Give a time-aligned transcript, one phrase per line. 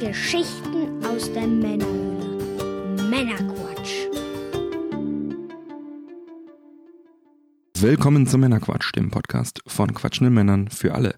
[0.00, 3.02] Geschichten aus der Männerhöhle.
[3.08, 4.08] Männerquatsch.
[7.78, 11.14] Willkommen zum Männerquatsch, dem Podcast von quatschenden Männern für alle.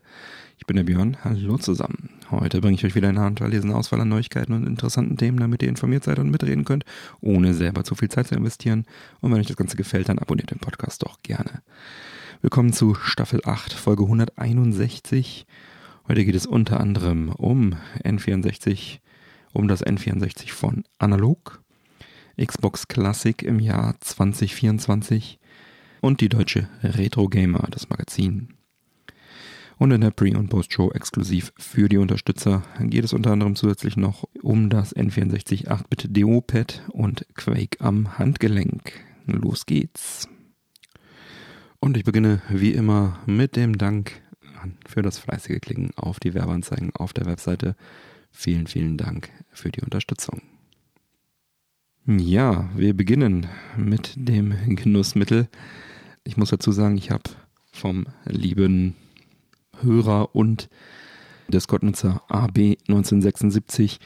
[0.58, 2.10] Ich bin der Björn, hallo zusammen.
[2.30, 5.68] Heute bringe ich euch wieder eine handverlesene Auswahl an Neuigkeiten und interessanten Themen, damit ihr
[5.68, 6.84] informiert seid und mitreden könnt,
[7.20, 8.86] ohne selber zu viel Zeit zu investieren.
[9.20, 11.62] Und wenn euch das Ganze gefällt, dann abonniert den Podcast doch gerne.
[12.42, 15.46] Willkommen zu Staffel 8, Folge 161.
[16.08, 19.00] Heute geht es unter anderem um N64,
[19.52, 21.62] um das N64 von Analog,
[22.42, 25.38] Xbox Classic im Jahr 2024
[26.00, 28.54] und die deutsche Retro Gamer, das Magazin.
[29.76, 33.98] Und in der Pre- und Post-Show exklusiv für die Unterstützer geht es unter anderem zusätzlich
[33.98, 38.92] noch um das N64 8-Bit DO-Pad und Quake am Handgelenk.
[39.26, 40.26] Los geht's.
[41.80, 44.22] Und ich beginne wie immer mit dem Dank
[44.86, 47.76] für das fleißige Klicken auf die Werbeanzeigen auf der Webseite.
[48.30, 50.42] Vielen, vielen Dank für die Unterstützung.
[52.06, 55.48] Ja, wir beginnen mit dem Genussmittel.
[56.24, 57.30] Ich muss dazu sagen, ich habe
[57.70, 58.94] vom lieben
[59.80, 60.68] Hörer und
[61.48, 63.98] Discord-Nutzer AB1976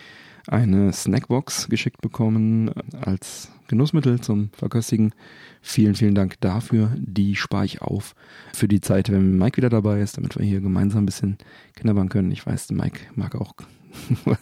[0.46, 5.14] eine Snackbox geschickt bekommen als Genussmittel zum Verköstigen.
[5.60, 6.92] Vielen, vielen Dank dafür.
[6.96, 8.14] Die spare ich auf
[8.52, 11.38] für die Zeit, wenn Mike wieder dabei ist, damit wir hier gemeinsam ein bisschen
[11.76, 12.32] knabbern können.
[12.32, 13.54] Ich weiß, Mike mag auch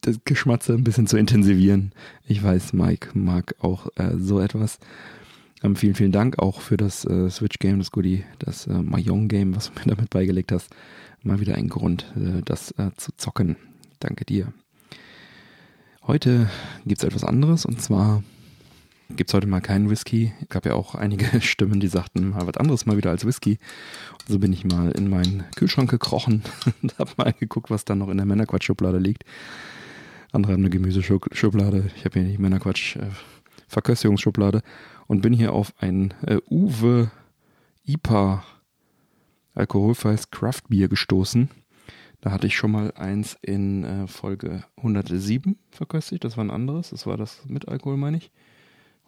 [0.00, 1.92] das Geschmatze ein bisschen zu intensivieren.
[2.26, 4.78] Ich weiß, Mike mag auch äh, so etwas.
[5.62, 9.70] Ähm, vielen, vielen Dank auch für das äh, Switch-Game, das Goodie, das äh, Mahjong-Game, was
[9.70, 10.70] du mir damit beigelegt hast.
[11.22, 13.56] Mal wieder ein Grund, äh, das äh, zu zocken.
[14.00, 14.52] Danke dir.
[16.06, 16.48] Heute
[16.84, 18.22] gibt es etwas anderes und zwar
[19.10, 20.32] gibt es heute mal keinen Whisky.
[20.40, 23.58] Es gab ja auch einige Stimmen, die sagten, mal was anderes mal wieder als Whisky.
[24.12, 26.44] Und so bin ich mal in meinen Kühlschrank gekrochen
[26.82, 29.24] und habe mal geguckt, was da noch in der Männerquatsch-Schublade liegt.
[30.30, 31.90] Andere haben eine Gemüseschublade.
[31.96, 34.62] Ich habe hier die Männerquatsch-Verköstigungsschublade
[35.08, 37.10] und bin hier auf ein äh, Uwe
[37.84, 38.44] IPA
[39.54, 41.50] alkoholfreies Craftbier gestoßen.
[42.20, 46.24] Da hatte ich schon mal eins in äh, Folge 107 verköstigt.
[46.24, 46.90] Das war ein anderes.
[46.90, 48.30] Das war das mit Alkohol, meine ich.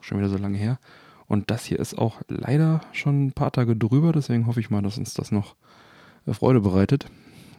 [0.01, 0.79] Schon wieder so lange her.
[1.27, 4.13] Und das hier ist auch leider schon ein paar Tage drüber.
[4.13, 5.57] Deswegen hoffe ich mal, dass uns das noch
[6.27, 7.07] äh, Freude bereitet.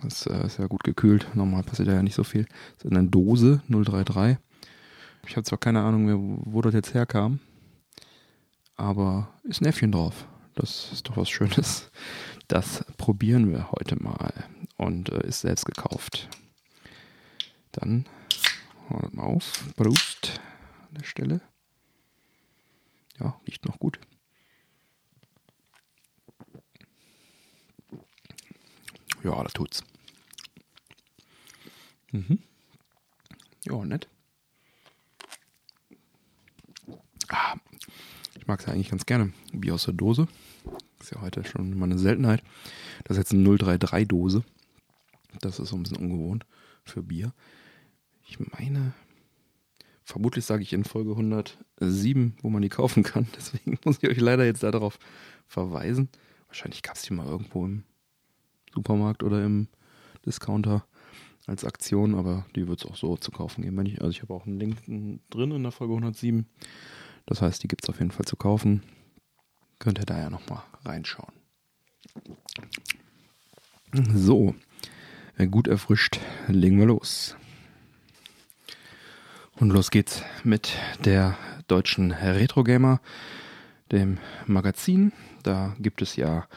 [0.03, 1.27] Das äh, ist ja gut gekühlt.
[1.35, 2.45] Normal passiert da ja nicht so viel.
[2.75, 4.37] Das ist in einer Dose 033.
[5.27, 7.39] Ich habe zwar keine Ahnung mehr, wo das jetzt herkam.
[8.75, 10.25] Aber ist ein Äffchen drauf.
[10.55, 11.91] Das ist doch was Schönes.
[12.47, 14.33] Das probieren wir heute mal
[14.79, 16.29] und äh, ist selbst gekauft.
[17.73, 18.06] Dann
[18.90, 19.66] holen auf.
[19.75, 20.40] Brust
[20.88, 21.41] an der Stelle.
[23.19, 24.00] Ja, riecht noch gut.
[29.22, 29.84] Ja, das tut's.
[32.11, 32.40] Mhm.
[33.66, 34.07] Ja, nett.
[37.28, 37.57] Ah,
[38.35, 39.34] ich mag es ja eigentlich ganz gerne.
[39.51, 40.29] Bier aus der Dose.
[41.01, 42.41] Ist ja heute schon mal eine Seltenheit.
[43.03, 44.46] Das ist jetzt eine 033-Dose.
[45.41, 46.45] Das ist so ein bisschen ungewohnt
[46.84, 47.34] für Bier.
[48.28, 48.94] Ich meine,
[50.03, 53.28] vermutlich sage ich in Folge 107, wo man die kaufen kann.
[53.35, 55.00] Deswegen muss ich euch leider jetzt darauf
[55.47, 56.09] verweisen.
[56.47, 57.84] Wahrscheinlich gab es die mal irgendwo im
[58.73, 59.67] Supermarkt oder im
[60.25, 60.85] Discounter
[61.47, 63.85] als Aktion, aber die wird es auch so zu kaufen geben.
[63.85, 64.78] Ich, also ich habe auch einen Link
[65.29, 66.47] drin in der Folge 107.
[67.25, 68.84] Das heißt, die gibt es auf jeden Fall zu kaufen.
[69.79, 71.34] Könnt ihr da ja nochmal reinschauen.
[74.13, 74.53] So,
[75.47, 77.35] gut erfrischt, legen wir los.
[79.55, 80.73] Und los geht's mit
[81.03, 83.01] der deutschen Retro Gamer,
[83.91, 84.17] dem
[84.47, 85.11] Magazin.
[85.44, 86.47] Da gibt es ja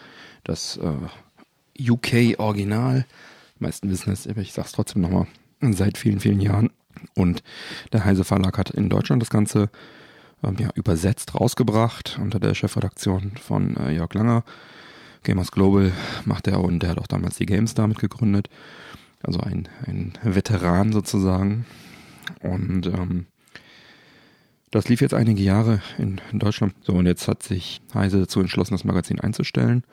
[0.45, 3.05] das äh, UK Original.
[3.59, 5.27] Die meisten wissen es, aber ich sag's trotzdem nochmal,
[5.61, 6.71] seit vielen, vielen Jahren.
[7.15, 7.43] Und
[7.93, 9.71] der Heise Verlag hat in Deutschland das Ganze
[10.45, 14.45] ähm, ja, übersetzt rausgebracht unter der Chefredaktion von äh, Jörg Langer.
[15.23, 15.93] Gamers Global
[16.25, 18.49] macht er und der hat auch damals die Games damit gegründet.
[19.23, 21.65] Also ein, ein Veteran sozusagen.
[22.41, 23.27] Und ähm,
[24.71, 26.75] das lief jetzt einige Jahre in, in, Deutschland.
[26.83, 29.85] So, und jetzt hat sich Heise dazu entschlossen, das Magazin einzustellen.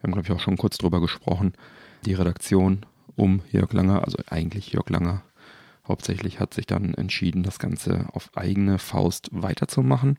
[0.00, 1.54] Wir haben, glaube ich, auch schon kurz drüber gesprochen.
[2.04, 2.84] Die Redaktion
[3.14, 5.22] um Jörg Langer, also eigentlich Jörg Langer,
[5.88, 10.18] hauptsächlich hat sich dann entschieden, das Ganze auf eigene Faust weiterzumachen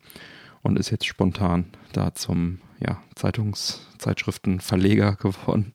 [0.63, 5.73] und ist jetzt spontan da zum ja, Zeitungszeitschriftenverleger geworden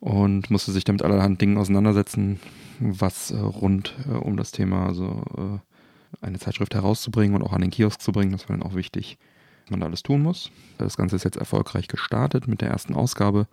[0.00, 2.40] und musste sich damit allerhand Dingen auseinandersetzen,
[2.78, 7.62] was äh, rund äh, um das Thema, also äh, eine Zeitschrift herauszubringen und auch an
[7.62, 8.32] den Kiosk zu bringen.
[8.32, 9.18] Das war dann auch wichtig,
[9.64, 10.50] was man da alles tun muss.
[10.78, 13.46] Das Ganze ist jetzt erfolgreich gestartet mit der ersten Ausgabe,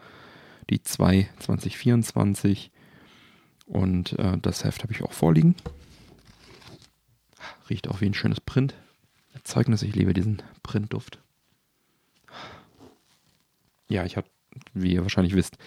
[0.70, 2.72] die 2 2024
[3.66, 5.56] Und äh, das Heft habe ich auch vorliegen.
[7.70, 8.76] Riecht auch wie ein schönes Print.
[9.34, 11.23] Erzeugnis, ich liebe diesen Printduft.
[13.90, 14.28] Ja, ich habe,
[14.74, 15.58] wie ihr wahrscheinlich wisst,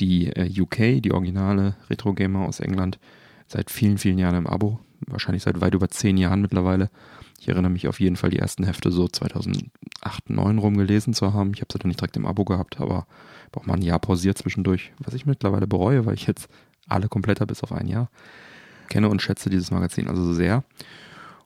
[0.00, 2.98] die äh, UK, die originale Retro Gamer aus England,
[3.46, 4.80] seit vielen, vielen Jahren im Abo.
[5.06, 6.90] Wahrscheinlich seit weit über zehn Jahren mittlerweile.
[7.40, 9.64] Ich erinnere mich auf jeden Fall, die ersten Hefte so 2008,
[10.02, 11.52] 2009 rum gelesen zu haben.
[11.54, 13.06] Ich habe sie dann nicht direkt im Abo gehabt, aber
[13.46, 16.48] habe auch mal ein Jahr pausiert zwischendurch, was ich mittlerweile bereue, weil ich jetzt
[16.88, 18.10] alle komplett habe, bis auf ein Jahr.
[18.88, 20.64] Kenne und schätze dieses Magazin also sehr.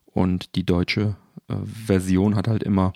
[0.05, 1.15] Und die deutsche
[1.47, 2.93] äh, Version hat halt immer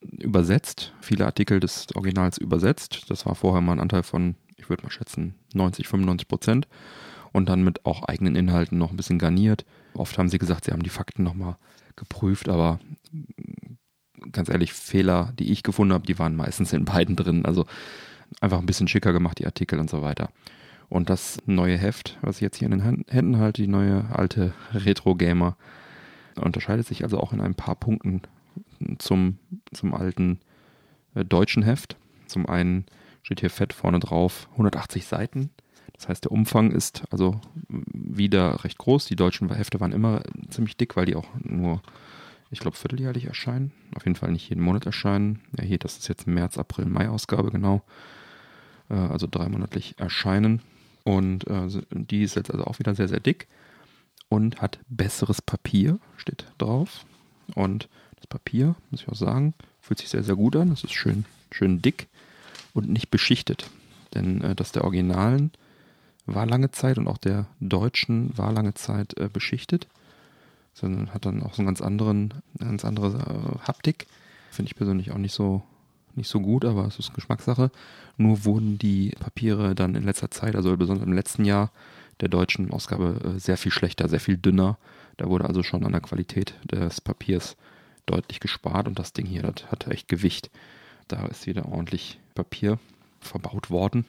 [0.00, 3.10] übersetzt, viele Artikel des Originals übersetzt.
[3.10, 6.68] Das war vorher mal ein Anteil von, ich würde mal schätzen, 90, 95 Prozent.
[7.32, 9.64] Und dann mit auch eigenen Inhalten noch ein bisschen garniert.
[9.94, 11.56] Oft haben sie gesagt, sie haben die Fakten nochmal
[11.94, 12.80] geprüft, aber
[14.32, 17.44] ganz ehrlich, Fehler, die ich gefunden habe, die waren meistens in beiden drin.
[17.44, 17.66] Also
[18.40, 20.30] einfach ein bisschen schicker gemacht, die Artikel und so weiter.
[20.88, 24.52] Und das neue Heft, was ich jetzt hier in den Händen halte, die neue alte
[24.74, 25.56] Retro Gamer,
[26.34, 28.22] unterscheidet sich also auch in ein paar Punkten
[28.98, 29.38] zum,
[29.72, 30.40] zum alten
[31.14, 31.96] äh, deutschen Heft.
[32.26, 32.86] Zum einen
[33.22, 35.50] steht hier fett vorne drauf 180 Seiten.
[35.94, 39.04] Das heißt, der Umfang ist also wieder recht groß.
[39.06, 41.82] Die deutschen Hefte waren immer ziemlich dick, weil die auch nur,
[42.50, 43.72] ich glaube, vierteljährlich erscheinen.
[43.94, 45.40] Auf jeden Fall nicht jeden Monat erscheinen.
[45.58, 47.82] Ja, hier, das ist jetzt März, April, Mai-Ausgabe, genau.
[48.88, 50.62] Äh, also dreimonatlich erscheinen.
[51.04, 53.46] Und äh, die ist jetzt also auch wieder sehr, sehr dick
[54.30, 57.04] und hat besseres Papier, steht drauf.
[57.54, 57.88] Und
[58.30, 60.72] Papier, muss ich auch sagen, fühlt sich sehr, sehr gut an.
[60.72, 62.08] Es ist schön, schön dick
[62.72, 63.68] und nicht beschichtet.
[64.14, 65.50] Denn äh, das der Originalen
[66.24, 69.86] war lange Zeit und auch der Deutschen war lange Zeit äh, beschichtet.
[70.72, 74.06] Sondern hat dann auch so einen ganz anderen, ganz andere äh, Haptik.
[74.50, 75.62] Finde ich persönlich auch nicht so,
[76.14, 77.70] nicht so gut, aber es ist Geschmackssache.
[78.16, 81.70] Nur wurden die Papiere dann in letzter Zeit, also besonders im letzten Jahr
[82.20, 84.78] der deutschen Ausgabe, äh, sehr viel schlechter, sehr viel dünner.
[85.16, 87.56] Da wurde also schon an der Qualität des Papiers
[88.10, 90.50] deutlich gespart und das Ding hier, das hat echt Gewicht.
[91.08, 92.78] Da ist wieder ordentlich Papier
[93.20, 94.06] verbaut worden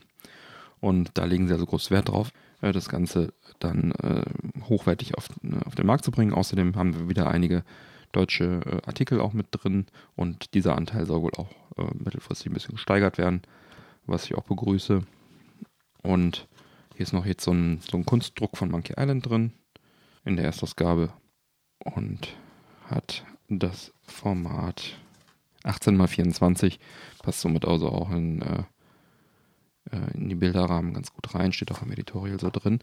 [0.80, 2.32] und da legen sie also groß Wert drauf,
[2.62, 4.24] äh, das Ganze dann äh,
[4.64, 6.34] hochwertig auf, ne, auf den Markt zu bringen.
[6.34, 7.64] Außerdem haben wir wieder einige
[8.12, 12.54] deutsche äh, Artikel auch mit drin und dieser Anteil soll wohl auch äh, mittelfristig ein
[12.54, 13.44] bisschen gesteigert werden,
[14.06, 15.04] was ich auch begrüße.
[16.02, 16.48] Und
[16.96, 19.54] hier ist noch jetzt so ein, so ein Kunstdruck von Monkey Island drin
[20.26, 21.14] in der Erstausgabe
[21.80, 22.36] und
[22.90, 23.24] hat
[23.60, 24.98] das Format
[25.64, 26.80] 18 x 24
[27.22, 28.64] passt somit also auch in, äh,
[29.92, 32.80] äh, in die Bilderrahmen ganz gut rein, steht auch im Editorial so drin.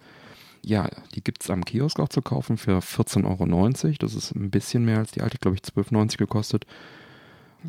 [0.65, 3.95] Ja, die gibt es am Kiosk auch zu kaufen für 14,90 Euro.
[4.01, 6.67] Das ist ein bisschen mehr als die alte, glaube ich, 12,90 Euro gekostet.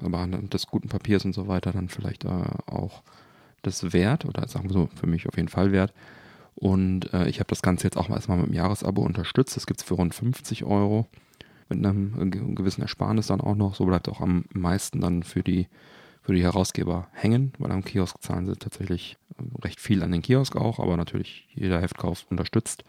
[0.03, 3.03] Aber des guten Papiers und so weiter dann vielleicht äh, auch
[3.61, 5.93] das wert oder sagen wir so, für mich auf jeden Fall wert.
[6.55, 9.55] Und äh, ich habe das Ganze jetzt auch erstmal mit dem Jahresabo unterstützt.
[9.55, 11.07] Das gibt es für rund 50 Euro
[11.69, 13.75] mit einem gewissen Ersparnis dann auch noch.
[13.75, 15.67] So bleibt auch am meisten dann für die,
[16.21, 19.17] für die Herausgeber hängen, weil am Kiosk zahlen sie tatsächlich
[19.63, 22.83] recht viel an den Kiosk auch, aber natürlich jeder Heftkauf unterstützt.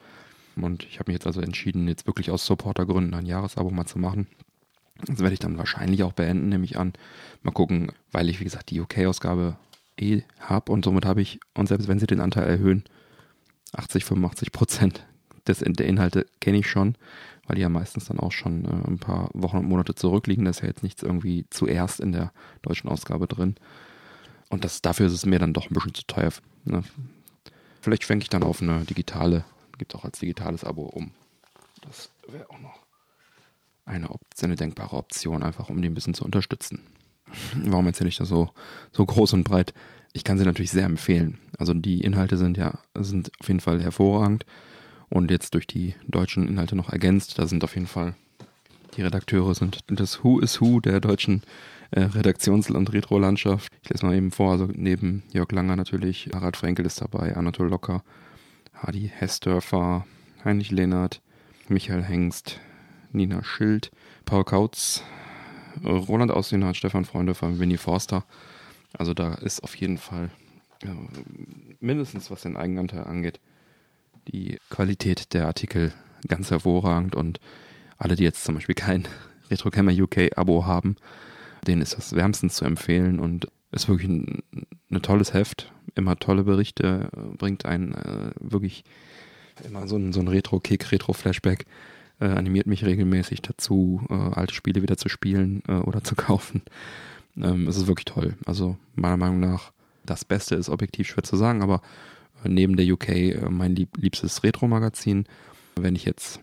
[0.56, 3.98] Und ich habe mich jetzt also entschieden, jetzt wirklich aus Supportergründen ein Jahresabo mal zu
[3.98, 4.26] machen.
[5.06, 6.92] Das werde ich dann wahrscheinlich auch beenden, nehme ich an.
[7.42, 9.56] Mal gucken, weil ich, wie gesagt, die UK-Ausgabe
[9.98, 12.84] eh habe und somit habe ich, und selbst wenn sie den Anteil erhöhen,
[13.72, 15.06] 80, 85 Prozent
[15.46, 16.96] des, der Inhalte kenne ich schon
[17.50, 20.44] weil die ja meistens dann auch schon äh, ein paar Wochen und Monate zurückliegen.
[20.44, 23.56] Da ist ja jetzt nichts irgendwie zuerst in der deutschen Ausgabe drin.
[24.50, 26.30] Und das, dafür ist es mir dann doch ein bisschen zu teuer.
[26.64, 26.84] Ne?
[27.80, 29.44] Vielleicht schwenke ich dann auf eine digitale,
[29.78, 31.10] gibt auch als digitales Abo um.
[31.80, 32.78] Das wäre auch noch
[33.84, 34.08] eine,
[34.42, 36.86] eine denkbare Option, einfach um die ein bisschen zu unterstützen.
[37.64, 38.50] Warum erzähle ich das so,
[38.92, 39.74] so groß und breit?
[40.12, 41.38] Ich kann sie natürlich sehr empfehlen.
[41.58, 44.46] Also die Inhalte sind ja, sind auf jeden Fall hervorragend
[45.10, 47.38] und jetzt durch die deutschen Inhalte noch ergänzt.
[47.38, 48.14] Da sind auf jeden Fall
[48.96, 51.42] die Redakteure sind das Who is Who der deutschen
[51.90, 53.72] äh, Redaktions- und Retro-Landschaft.
[53.82, 57.68] Ich lese mal eben vor, also neben Jörg Langer natürlich, Harald Frenkel ist dabei, Anatol
[57.68, 58.02] Locker,
[58.74, 60.06] Hadi Hessdörfer,
[60.44, 61.22] Heinrich Lehnert,
[61.68, 62.60] Michael Hengst,
[63.12, 63.90] Nina Schild,
[64.24, 65.04] Paul Kautz,
[65.84, 68.24] Roland Ausdiener, Stefan Freunde von Winnie Forster.
[68.92, 70.30] Also da ist auf jeden Fall
[70.82, 70.88] äh,
[71.78, 73.40] mindestens was den Eigenanteil angeht,
[74.32, 75.92] die Qualität der Artikel
[76.28, 77.40] ganz hervorragend und
[77.98, 79.06] alle, die jetzt zum Beispiel kein
[79.50, 80.96] RetroCamera UK Abo haben,
[81.66, 84.42] denen ist das wärmstens zu empfehlen und ist wirklich ein,
[84.90, 88.84] ein tolles Heft, immer tolle Berichte, bringt einen äh, wirklich
[89.64, 91.66] immer so ein, so ein Retro-Kick, Retro-Flashback,
[92.20, 96.62] äh, animiert mich regelmäßig dazu, äh, alte Spiele wieder zu spielen äh, oder zu kaufen.
[97.36, 98.36] Ähm, es ist wirklich toll.
[98.46, 99.72] Also meiner Meinung nach
[100.04, 101.82] das Beste ist objektiv schwer zu sagen, aber
[102.44, 105.24] neben der UK äh, mein lieb liebstes Retro-Magazin.
[105.76, 106.40] Wenn ich jetzt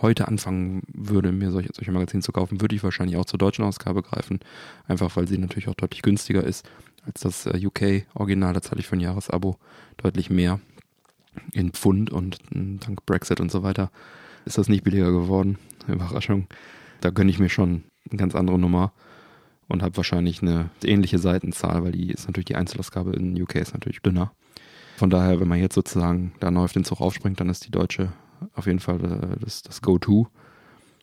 [0.00, 3.64] heute anfangen würde, mir solche, solche Magazine zu kaufen, würde ich wahrscheinlich auch zur deutschen
[3.64, 4.40] Ausgabe greifen.
[4.86, 6.68] Einfach weil sie natürlich auch deutlich günstiger ist
[7.04, 8.52] als das äh, UK-Original.
[8.54, 9.56] Da zahle ich für ein Jahresabo
[9.96, 10.60] deutlich mehr
[11.52, 13.90] in Pfund und hm, dank Brexit und so weiter
[14.44, 15.58] ist das nicht billiger geworden.
[15.86, 16.46] Überraschung.
[17.00, 18.92] Da gönne ich mir schon eine ganz andere Nummer
[19.68, 23.72] und habe wahrscheinlich eine ähnliche Seitenzahl, weil die ist natürlich die Einzelausgabe in UK ist
[23.72, 24.32] natürlich dünner.
[25.00, 27.70] Von daher, wenn man jetzt sozusagen da neu auf den Zug aufspringt, dann ist die
[27.70, 28.12] deutsche
[28.54, 30.28] auf jeden Fall äh, das, das Go-To.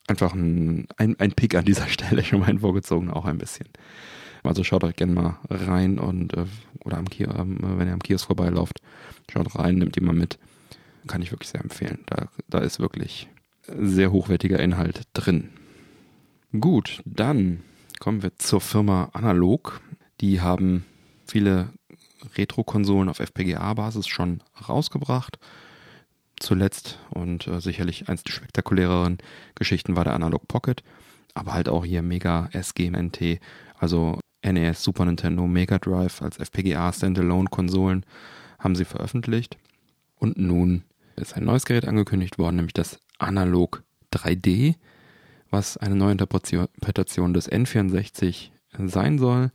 [0.06, 3.66] Einfach ein, ein, ein Pick an dieser Stelle, schon mal vorgezogen, auch ein bisschen.
[4.44, 6.46] Also schaut euch gerne mal rein und äh,
[6.86, 8.82] oder am ähm, wenn ihr am Kiosk vorbeilauft,
[9.32, 10.38] schaut rein, nehmt die mal mit.
[11.08, 12.04] Kann ich wirklich sehr empfehlen.
[12.06, 13.27] Da, da ist wirklich
[13.66, 15.50] sehr hochwertiger Inhalt drin.
[16.60, 17.63] Gut, dann
[18.00, 19.82] kommen wir zur Firma Analog.
[20.22, 20.86] Die haben
[21.25, 21.70] viele
[22.38, 25.39] Retro-Konsolen auf FPGA-Basis schon rausgebracht.
[26.39, 29.17] Zuletzt und äh, sicherlich eins der spektakuläreren
[29.55, 30.83] Geschichten war der Analog Pocket,
[31.33, 33.39] aber halt auch hier Mega SG-NT,
[33.79, 38.05] also NES, Super Nintendo, Mega Drive als FPGA Standalone-Konsolen
[38.59, 39.57] haben sie veröffentlicht.
[40.15, 40.83] Und nun
[41.15, 43.83] ist ein neues Gerät angekündigt worden, nämlich das Analog
[44.13, 44.75] 3D,
[45.50, 48.50] was eine neue Interpretation des N64
[48.86, 49.51] sein soll,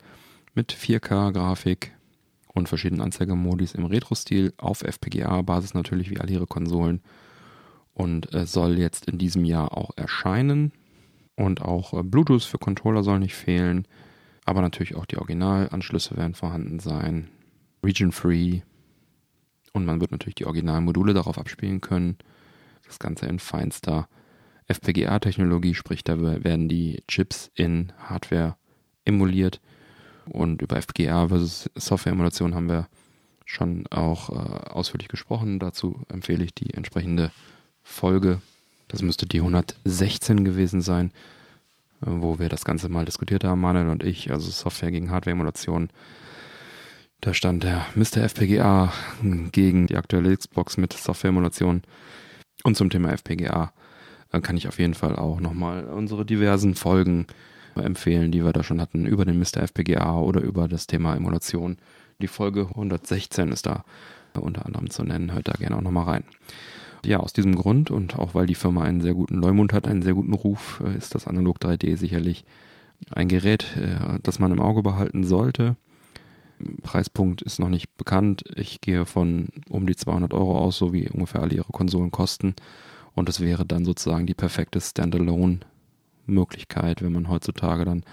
[0.53, 1.92] mit 4K-Grafik
[2.53, 7.01] und verschiedenen Anzeigemodis im Retro-Stil auf FPGA-Basis natürlich wie alle ihre Konsolen
[7.93, 10.71] und äh, soll jetzt in diesem Jahr auch erscheinen.
[11.35, 13.87] Und auch äh, Bluetooth für Controller soll nicht fehlen,
[14.45, 17.29] aber natürlich auch die Originalanschlüsse werden vorhanden sein.
[17.83, 18.61] Region-free
[19.73, 22.17] und man wird natürlich die Originalmodule darauf abspielen können.
[22.85, 24.07] Das Ganze in feinster
[24.67, 28.55] FPGA-Technologie, sprich da werden die Chips in Hardware
[29.05, 29.59] emuliert
[30.25, 32.87] und über FPGA versus Software-Emulation haben wir
[33.45, 35.59] schon auch äh, ausführlich gesprochen.
[35.59, 37.31] Dazu empfehle ich die entsprechende
[37.83, 38.41] Folge.
[38.87, 41.11] Das müsste die 116 gewesen sein,
[42.01, 45.89] äh, wo wir das Ganze mal diskutiert haben, Manuel und ich, also Software gegen Hardware-Emulation.
[47.21, 48.23] Da stand der Mr.
[48.23, 48.91] FPGA
[49.51, 51.83] gegen die aktuelle Xbox mit Software-Emulation.
[52.63, 53.73] Und zum Thema FPGA
[54.31, 57.27] äh, kann ich auf jeden Fall auch nochmal unsere diversen Folgen
[57.75, 59.63] empfehlen, die wir da schon hatten, über den Mr.
[59.63, 61.77] FPGA oder über das Thema Emulation.
[62.21, 63.83] Die Folge 116 ist da
[64.39, 65.33] unter anderem zu nennen.
[65.33, 66.23] Hört da gerne auch nochmal rein.
[67.05, 70.01] Ja, aus diesem Grund und auch weil die Firma einen sehr guten Leumund hat, einen
[70.01, 72.45] sehr guten Ruf, äh, ist das Analog 3D sicherlich
[73.11, 75.75] ein Gerät, äh, das man im Auge behalten sollte.
[76.81, 78.43] Preispunkt ist noch nicht bekannt.
[78.55, 82.55] Ich gehe von um die 200 Euro aus, so wie ungefähr alle ihre Konsolen kosten.
[83.15, 85.59] Und es wäre dann sozusagen die perfekte Standalone
[86.25, 88.03] Möglichkeit, wenn man heutzutage dann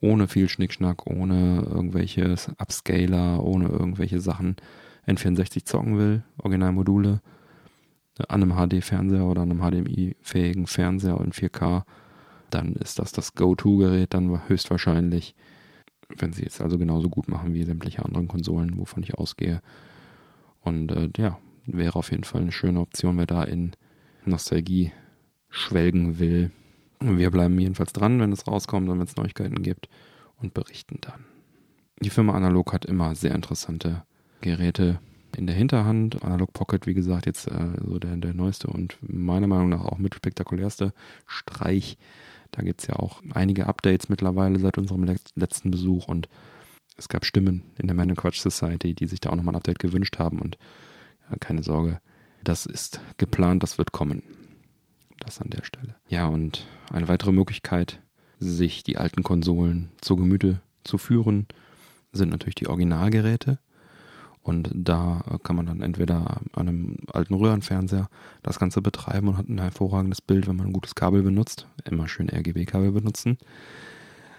[0.00, 4.56] ohne viel Schnickschnack, ohne irgendwelche Upscaler, ohne irgendwelche Sachen
[5.06, 7.20] N64 zocken will, Originalmodule
[8.28, 11.84] an einem HD-Fernseher oder an einem HDMI-fähigen Fernseher in 4K,
[12.50, 15.34] dann ist das das Go-To-Gerät dann höchstwahrscheinlich,
[16.16, 19.60] wenn sie es also genauso gut machen wie sämtliche anderen Konsolen, wovon ich ausgehe.
[20.60, 23.72] Und äh, ja, wäre auf jeden Fall eine schöne Option, wer da in
[24.24, 24.92] Nostalgie
[25.48, 26.50] schwelgen will.
[27.02, 29.88] Wir bleiben jedenfalls dran, wenn es rauskommt und wenn es Neuigkeiten gibt
[30.36, 31.24] und berichten dann.
[32.02, 34.04] Die Firma Analog hat immer sehr interessante
[34.42, 35.00] Geräte
[35.36, 36.22] in der Hinterhand.
[36.22, 39.98] Analog Pocket, wie gesagt, jetzt äh, so der, der neueste und meiner Meinung nach auch
[39.98, 40.92] mit spektakulärste
[41.26, 41.96] Streich.
[42.50, 46.28] Da gibt es ja auch einige Updates mittlerweile seit unserem le letzten Besuch und
[46.96, 49.78] es gab Stimmen in der Man Quatsch Society, die sich da auch nochmal ein Update
[49.78, 50.58] gewünscht haben und
[51.30, 52.00] äh, keine Sorge,
[52.44, 54.22] das ist geplant, das wird kommen.
[55.20, 55.94] Das an der Stelle.
[56.08, 58.02] Ja, und eine weitere Möglichkeit,
[58.40, 61.46] sich die alten Konsolen zu Gemüte zu führen,
[62.12, 63.58] sind natürlich die Originalgeräte.
[64.42, 68.08] Und da kann man dann entweder an einem alten Röhrenfernseher
[68.42, 71.66] das Ganze betreiben und hat ein hervorragendes Bild, wenn man ein gutes Kabel benutzt.
[71.84, 73.36] Immer schön RGB-Kabel benutzen.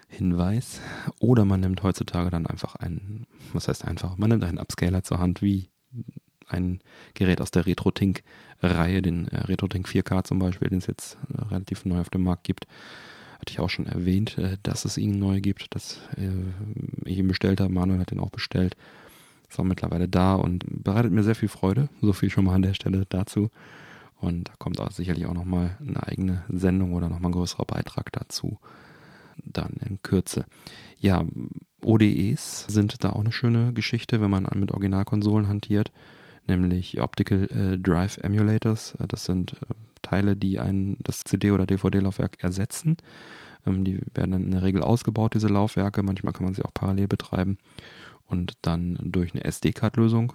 [0.07, 0.81] Hinweis.
[1.19, 5.19] Oder man nimmt heutzutage dann einfach einen, was heißt einfach, man nimmt einen Upscaler zur
[5.19, 5.69] Hand, wie
[6.51, 6.79] ein
[7.13, 11.85] Gerät aus der RetroTink-Reihe, den äh, RetroTink 4K zum Beispiel, den es jetzt äh, relativ
[11.85, 12.67] neu auf dem Markt gibt.
[13.39, 15.99] Hatte ich auch schon erwähnt, äh, dass es ihn neu gibt, dass
[17.05, 17.73] ich ihn bestellt habe.
[17.73, 18.75] Manuel hat ihn auch bestellt.
[19.49, 21.89] Ist auch mittlerweile da und bereitet mir sehr viel Freude.
[22.01, 23.49] So viel schon mal an der Stelle dazu.
[24.15, 28.11] Und da kommt auch sicherlich auch nochmal eine eigene Sendung oder nochmal ein größerer Beitrag
[28.11, 28.59] dazu.
[29.43, 30.45] Dann in Kürze.
[30.99, 31.25] Ja,
[31.83, 35.91] ODEs sind da auch eine schöne Geschichte, wenn man mit Originalkonsolen hantiert
[36.47, 38.95] nämlich Optical äh, Drive Emulators.
[38.95, 42.97] Äh, das sind äh, Teile, die ein, das CD- oder DVD-Laufwerk ersetzen.
[43.65, 46.03] Ähm, die werden dann in der Regel ausgebaut, diese Laufwerke.
[46.03, 47.57] Manchmal kann man sie auch parallel betreiben
[48.27, 50.33] und dann durch eine SD-Card-Lösung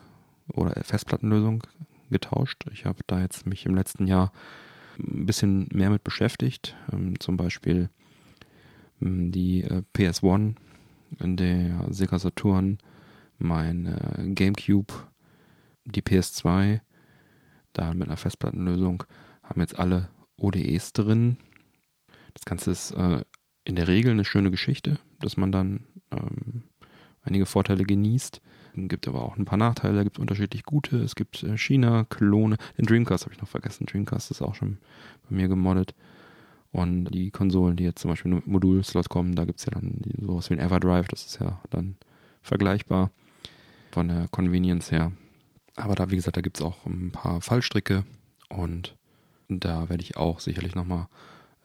[0.48, 1.62] oder Festplattenlösung
[2.10, 2.64] getauscht.
[2.72, 4.32] Ich habe da jetzt mich im letzten Jahr
[4.98, 6.76] ein bisschen mehr mit beschäftigt.
[6.92, 7.90] Ähm, zum Beispiel
[9.02, 10.54] ähm, die äh, PS1,
[11.20, 12.78] der Sega Saturn,
[13.38, 14.92] mein äh, GameCube,
[15.86, 16.80] die PS2,
[17.72, 19.04] da mit einer Festplattenlösung,
[19.42, 21.38] haben jetzt alle ODEs drin.
[22.34, 23.22] Das Ganze ist äh,
[23.64, 26.64] in der Regel eine schöne Geschichte, dass man dann ähm,
[27.22, 28.40] einige Vorteile genießt.
[28.76, 30.98] Es gibt aber auch ein paar Nachteile, es gibt unterschiedlich gute.
[30.98, 32.56] Es gibt äh, China-Klone.
[32.78, 33.86] Den Dreamcast habe ich noch vergessen.
[33.86, 34.78] Dreamcast ist auch schon
[35.28, 35.94] bei mir gemoddet.
[36.72, 40.02] Und die Konsolen, die jetzt zum Beispiel mit Modulslot kommen, da gibt es ja dann
[40.20, 41.96] sowas wie ein Everdrive, das ist ja dann
[42.42, 43.10] vergleichbar
[43.92, 45.12] von der Convenience her.
[45.76, 48.04] Aber da, wie gesagt, da gibt es auch ein paar Fallstricke
[48.48, 48.94] und
[49.48, 51.06] da werde ich auch sicherlich nochmal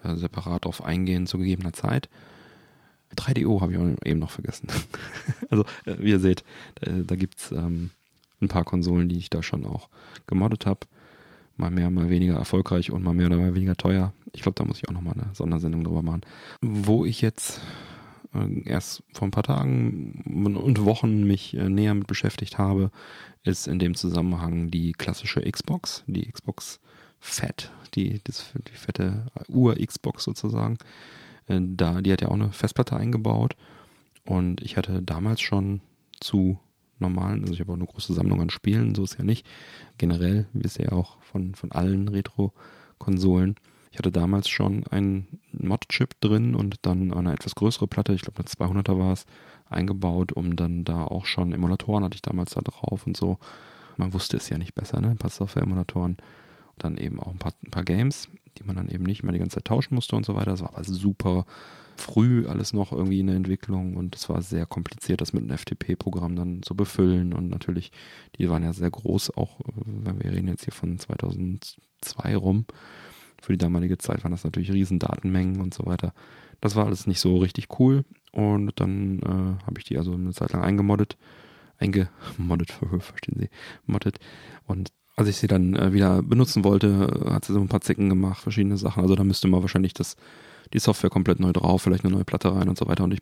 [0.03, 2.09] äh, separat drauf eingehen zu gegebener Zeit.
[3.15, 4.67] 3DO habe ich eben noch vergessen.
[5.49, 6.43] also, äh, wie ihr seht,
[6.81, 7.91] äh, da gibt es ähm,
[8.41, 9.89] ein paar Konsolen, die ich da schon auch
[10.27, 10.81] gemoddet habe.
[11.57, 14.13] Mal mehr, mal weniger erfolgreich und mal mehr oder mal weniger teuer.
[14.33, 16.21] Ich glaube, da muss ich auch nochmal eine Sondersendung drüber machen.
[16.61, 17.61] Wo ich jetzt
[18.65, 20.23] erst vor ein paar Tagen
[20.55, 22.91] und Wochen mich äh, näher mit beschäftigt habe,
[23.43, 26.79] ist in dem Zusammenhang die klassische Xbox, die Xbox
[27.23, 30.77] Fat, die, das, die fette Ur-Xbox sozusagen.
[31.47, 33.55] Äh, da, die hat ja auch eine Festplatte eingebaut.
[34.25, 35.81] Und ich hatte damals schon
[36.19, 36.59] zu
[36.99, 39.45] normalen, also ich habe auch eine große Sammlung an Spielen, so ist ja nicht.
[39.97, 43.55] Generell, wisst ihr ja auch von, von allen Retro-Konsolen.
[43.91, 48.39] Ich hatte damals schon einen Mod-Chip drin und dann eine etwas größere Platte, ich glaube
[48.39, 49.25] eine 200er war es,
[49.69, 53.37] eingebaut, um dann da auch schon Emulatoren hatte ich damals da drauf und so.
[53.97, 55.09] Man wusste es ja nicht besser, ne?
[55.09, 56.17] Ein paar Software-Emulatoren.
[56.77, 59.39] Dann eben auch ein paar, ein paar Games die man dann eben nicht mehr die
[59.39, 60.51] ganze Zeit tauschen musste und so weiter.
[60.51, 61.45] Das war aber super
[61.97, 65.57] früh alles noch irgendwie in der Entwicklung und es war sehr kompliziert, das mit einem
[65.57, 67.91] FTP-Programm dann zu befüllen und natürlich,
[68.37, 72.65] die waren ja sehr groß, auch äh, wir reden jetzt hier von 2002 rum.
[73.41, 76.13] Für die damalige Zeit waren das natürlich riesen Datenmengen und so weiter.
[76.61, 80.31] Das war alles nicht so richtig cool und dann äh, habe ich die also eine
[80.31, 81.17] Zeit lang eingemoddet
[81.81, 83.49] eingemoddet, verstehen Sie,
[83.85, 84.19] moddet.
[84.65, 88.09] Und als ich sie dann äh, wieder benutzen wollte, hat sie so ein paar Zicken
[88.09, 89.03] gemacht, verschiedene Sachen.
[89.03, 90.15] Also da müsste man wahrscheinlich das,
[90.73, 93.03] die Software komplett neu drauf, vielleicht eine neue Platte rein und so weiter.
[93.03, 93.19] Und ich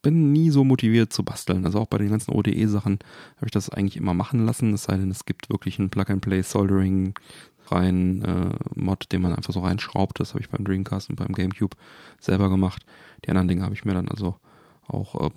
[0.00, 1.66] bin nie so motiviert zu basteln.
[1.66, 2.98] Also auch bei den ganzen ODE-Sachen
[3.36, 4.72] habe ich das eigentlich immer machen lassen.
[4.72, 7.14] Es sei denn, es gibt wirklich einen Plug-and-Play-Soldering
[7.72, 10.20] rein äh, Mod, den man einfach so reinschraubt.
[10.20, 11.76] Das habe ich beim Dreamcast und beim GameCube
[12.20, 12.84] selber gemacht.
[13.24, 14.36] Die anderen Dinge habe ich mir dann also
[14.86, 15.30] auch äh,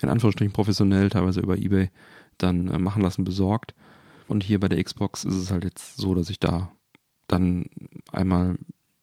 [0.00, 1.90] in Anführungsstrichen professionell, teilweise über Ebay,
[2.38, 3.74] dann äh, machen lassen, besorgt.
[4.26, 6.72] Und hier bei der Xbox ist es halt jetzt so, dass ich da
[7.28, 7.66] dann
[8.12, 8.56] einmal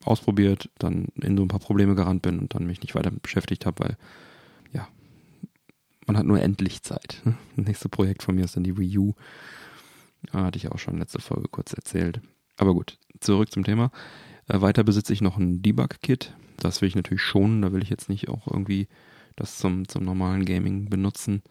[0.04, 3.65] ausprobiert, dann in so ein paar Probleme gerannt bin und dann mich nicht weiter beschäftigt
[3.65, 3.97] habe, weil
[4.73, 4.88] ja,
[6.08, 7.21] man hat nur endlich Zeit.
[7.23, 7.34] Das
[7.65, 9.13] nächste Projekt von mir ist dann die Wii U.
[10.31, 12.21] Da hatte ich auch schon letzte Folge kurz erzählt.
[12.57, 13.91] Aber gut, zurück zum Thema.
[14.47, 16.36] Äh, weiter besitze ich noch ein Debug-Kit.
[16.57, 17.62] Das will ich natürlich schonen.
[17.62, 18.88] Da will ich jetzt nicht auch irgendwie
[19.36, 21.41] das zum, zum normalen Gaming benutzen.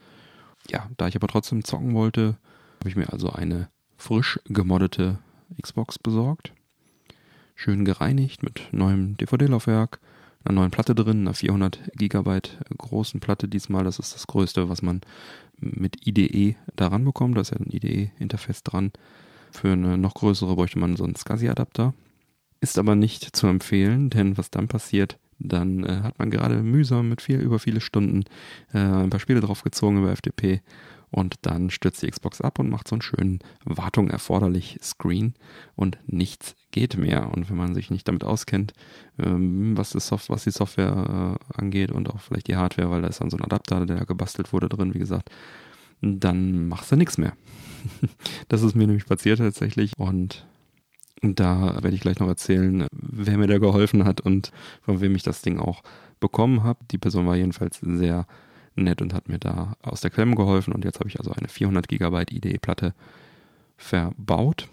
[0.68, 2.37] Ja, da ich aber trotzdem zocken wollte,
[2.78, 5.18] habe ich mir also eine frisch gemoddete
[5.61, 6.52] Xbox besorgt.
[7.54, 10.00] Schön gereinigt mit neuem DVD-Laufwerk,
[10.44, 13.85] einer neuen Platte drin, einer 400 Gigabyte großen Platte diesmal.
[13.85, 15.02] Das ist das größte, was man
[15.61, 17.37] mit IDE daran bekommt.
[17.37, 18.92] Da ist ja ein IDE-Interface dran.
[19.53, 21.94] Für eine noch größere bräuchte man so einen SCSI-Adapter.
[22.61, 27.09] Ist aber nicht zu empfehlen, denn was dann passiert, dann äh, hat man gerade mühsam
[27.09, 28.25] mit viel über viele Stunden
[28.73, 30.61] äh, ein paar Spiele draufgezogen über FTP
[31.11, 35.35] und dann stürzt die Xbox ab und macht so einen schönen Wartung erforderlich Screen
[35.75, 37.33] und nichts geht mehr.
[37.33, 38.73] Und wenn man sich nicht damit auskennt,
[39.18, 43.09] ähm, was, das Soft was die Software angeht und auch vielleicht die Hardware, weil da
[43.09, 45.31] ist dann so ein Adapter, der gebastelt wurde drin, wie gesagt,
[46.01, 47.33] dann machst du nichts mehr.
[48.49, 50.46] das ist mir nämlich passiert tatsächlich und
[51.23, 55.23] da werde ich gleich noch erzählen, wer mir da geholfen hat und von wem ich
[55.23, 55.83] das Ding auch
[56.18, 56.79] bekommen habe.
[56.90, 58.27] Die Person war jedenfalls sehr
[58.80, 60.72] nett und hat mir da aus der Klemme geholfen.
[60.72, 62.94] Und jetzt habe ich also eine 400 Gigabyte IDE-Platte
[63.76, 64.68] verbaut.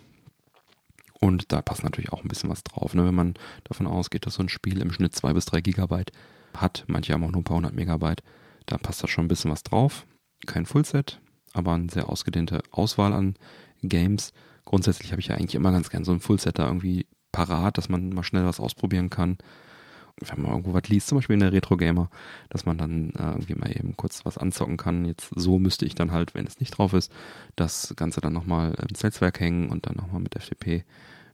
[1.19, 2.93] Und da passt natürlich auch ein bisschen was drauf.
[2.93, 3.05] Ne?
[3.05, 6.11] Wenn man davon ausgeht, dass so ein Spiel im Schnitt 2 bis 3 Gigabyte
[6.55, 8.23] hat, manche haben auch nur ein paar hundert Megabyte,
[8.65, 10.05] da passt da schon ein bisschen was drauf.
[10.45, 11.19] Kein Fullset,
[11.53, 13.35] aber eine sehr ausgedehnte Auswahl an
[13.81, 14.33] Games.
[14.65, 17.89] Grundsätzlich habe ich ja eigentlich immer ganz gern so ein Fullset da irgendwie parat, dass
[17.89, 19.37] man mal schnell was ausprobieren kann
[20.21, 22.10] wenn man irgendwo was liest, zum Beispiel in der Retro Gamer,
[22.49, 25.06] dass man dann äh, irgendwie mal eben kurz was anzocken kann.
[25.06, 27.12] Jetzt so müsste ich dann halt, wenn es nicht drauf ist,
[27.56, 30.84] das Ganze dann nochmal ins Netzwerk hängen und dann nochmal mit FTP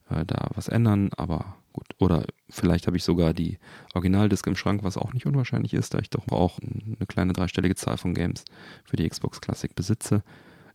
[0.10, 1.12] äh, da was ändern.
[1.16, 3.58] Aber gut, oder vielleicht habe ich sogar die
[3.94, 7.76] Originaldisk im Schrank, was auch nicht unwahrscheinlich ist, da ich doch auch eine kleine dreistellige
[7.76, 8.44] Zahl von Games
[8.84, 10.24] für die Xbox Classic besitze.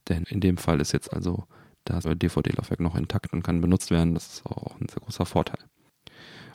[0.08, 1.44] Denn in dem Fall ist jetzt also
[1.84, 4.14] das DVD-Laufwerk noch intakt und kann benutzt werden.
[4.14, 5.67] Das ist auch ein sehr großer Vorteil.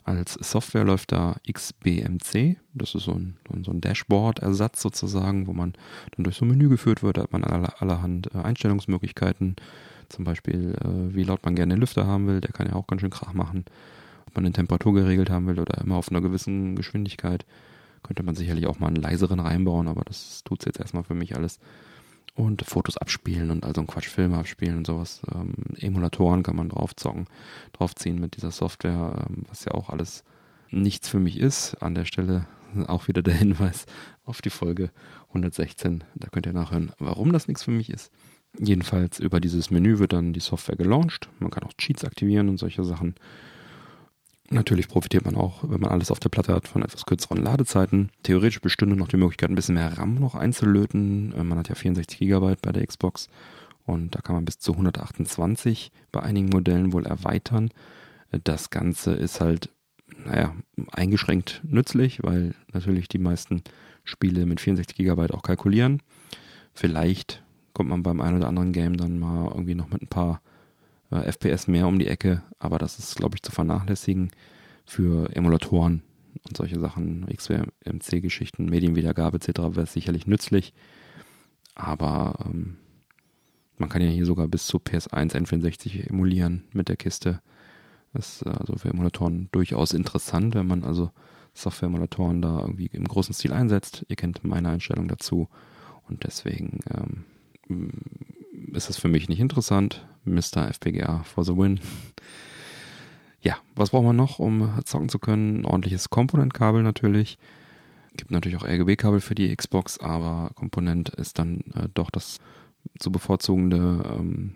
[0.04, 2.56] Als Software läuft da XBMC.
[2.74, 5.72] Das ist so ein, so ein Dashboard-Ersatz sozusagen, wo man
[6.14, 7.16] dann durch so ein Menü geführt wird.
[7.16, 9.56] Da hat man aller, allerhand äh, Einstellungsmöglichkeiten.
[10.10, 12.42] Zum Beispiel, äh, wie laut man gerne den Lüfter haben will.
[12.42, 13.64] Der kann ja auch ganz schön Krach machen.
[14.26, 17.46] Ob man eine Temperatur geregelt haben will oder immer auf einer gewissen Geschwindigkeit.
[18.02, 21.14] Könnte man sicherlich auch mal einen leiseren reinbauen, aber das tut es jetzt erstmal für
[21.14, 21.58] mich alles
[22.34, 25.22] und Fotos abspielen und also ein Quatsch Filme abspielen und sowas.
[25.32, 27.26] Ähm, Emulatoren kann man draufzocken,
[27.72, 30.24] draufziehen mit dieser Software, ähm, was ja auch alles
[30.70, 31.76] nichts für mich ist.
[31.82, 32.46] An der Stelle
[32.86, 33.86] auch wieder der Hinweis
[34.24, 34.90] auf die Folge
[35.28, 36.04] 116.
[36.14, 38.10] Da könnt ihr nachhören, warum das nichts für mich ist.
[38.58, 41.28] Jedenfalls über dieses Menü wird dann die Software gelauncht.
[41.40, 43.16] Man kann auch Cheats aktivieren und solche Sachen.
[44.50, 48.10] Natürlich profitiert man auch, wenn man alles auf der Platte hat, von etwas kürzeren Ladezeiten.
[48.22, 51.32] Theoretisch bestünde noch die Möglichkeit, ein bisschen mehr RAM noch einzulöten.
[51.32, 53.28] Äh, man hat ja 64 GB bei der Xbox
[53.86, 57.70] und da kann man bis zu 128 bei einigen Modellen wohl erweitern.
[58.32, 59.70] Äh, das Ganze ist halt,
[60.26, 60.54] naja,
[60.92, 63.62] eingeschränkt nützlich, weil natürlich die meisten
[64.04, 66.02] Spiele mit 64 GB auch kalkulieren.
[66.74, 70.42] Vielleicht kommt man beim einen oder anderen Game dann mal irgendwie noch mit ein paar
[71.14, 74.30] äh, FPS mehr um die Ecke, aber das ist, glaube ich, zu vernachlässigen
[74.84, 76.02] für Emulatoren
[76.46, 79.76] und solche Sachen, XWMC-Geschichten, Medienwiedergabe etc.
[79.76, 80.74] wäre sicherlich nützlich.
[81.74, 82.76] Aber ähm,
[83.78, 87.40] man kann ja hier sogar bis zu PS1 N64 emulieren mit der Kiste.
[88.12, 91.10] Das ist also für Emulatoren durchaus interessant, wenn man also
[91.54, 94.04] Software-Emulatoren da irgendwie im großen Stil einsetzt.
[94.08, 95.48] Ihr kennt meine Einstellung dazu
[96.08, 97.24] und deswegen ähm,
[98.72, 100.06] ist es für mich nicht interessant.
[100.24, 100.68] Mr.
[100.68, 101.80] FPGA for the win.
[103.40, 105.60] Ja, was braucht man noch, um zocken zu können?
[105.60, 107.38] Ein ordentliches Komponentkabel natürlich.
[108.16, 112.38] Gibt natürlich auch RGB-Kabel für die Xbox, aber Komponent ist dann äh, doch das
[112.98, 114.54] zu bevorzugende ähm,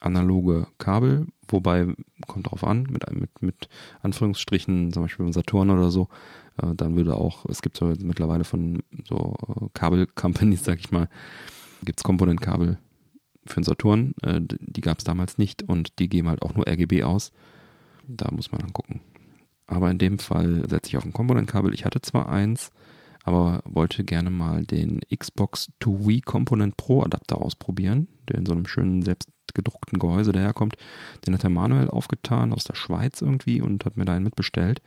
[0.00, 1.92] analoge Kabel, wobei
[2.26, 3.68] kommt drauf an, mit, mit, mit
[4.02, 6.08] Anführungsstrichen, zum Beispiel beim Saturn oder so,
[6.62, 11.08] äh, dann würde auch, es gibt so mittlerweile von so äh, Kabel-Companies, sag ich mal,
[11.82, 12.78] gibt es Komponentkabel
[13.50, 14.14] für den Saturn.
[14.22, 17.32] Äh, die gab es damals nicht und die geben halt auch nur RGB aus.
[18.06, 19.00] Da muss man dann gucken.
[19.66, 21.74] Aber in dem Fall setze ich auf ein Komponentkabel.
[21.74, 22.70] Ich hatte zwar eins,
[23.22, 28.52] aber wollte gerne mal den Xbox to Wii Component Pro Adapter ausprobieren, der in so
[28.52, 30.76] einem schönen selbst gedruckten Gehäuse daherkommt.
[31.26, 34.80] Den hat der Manuel aufgetan aus der Schweiz irgendwie und hat mir da einen mitbestellt.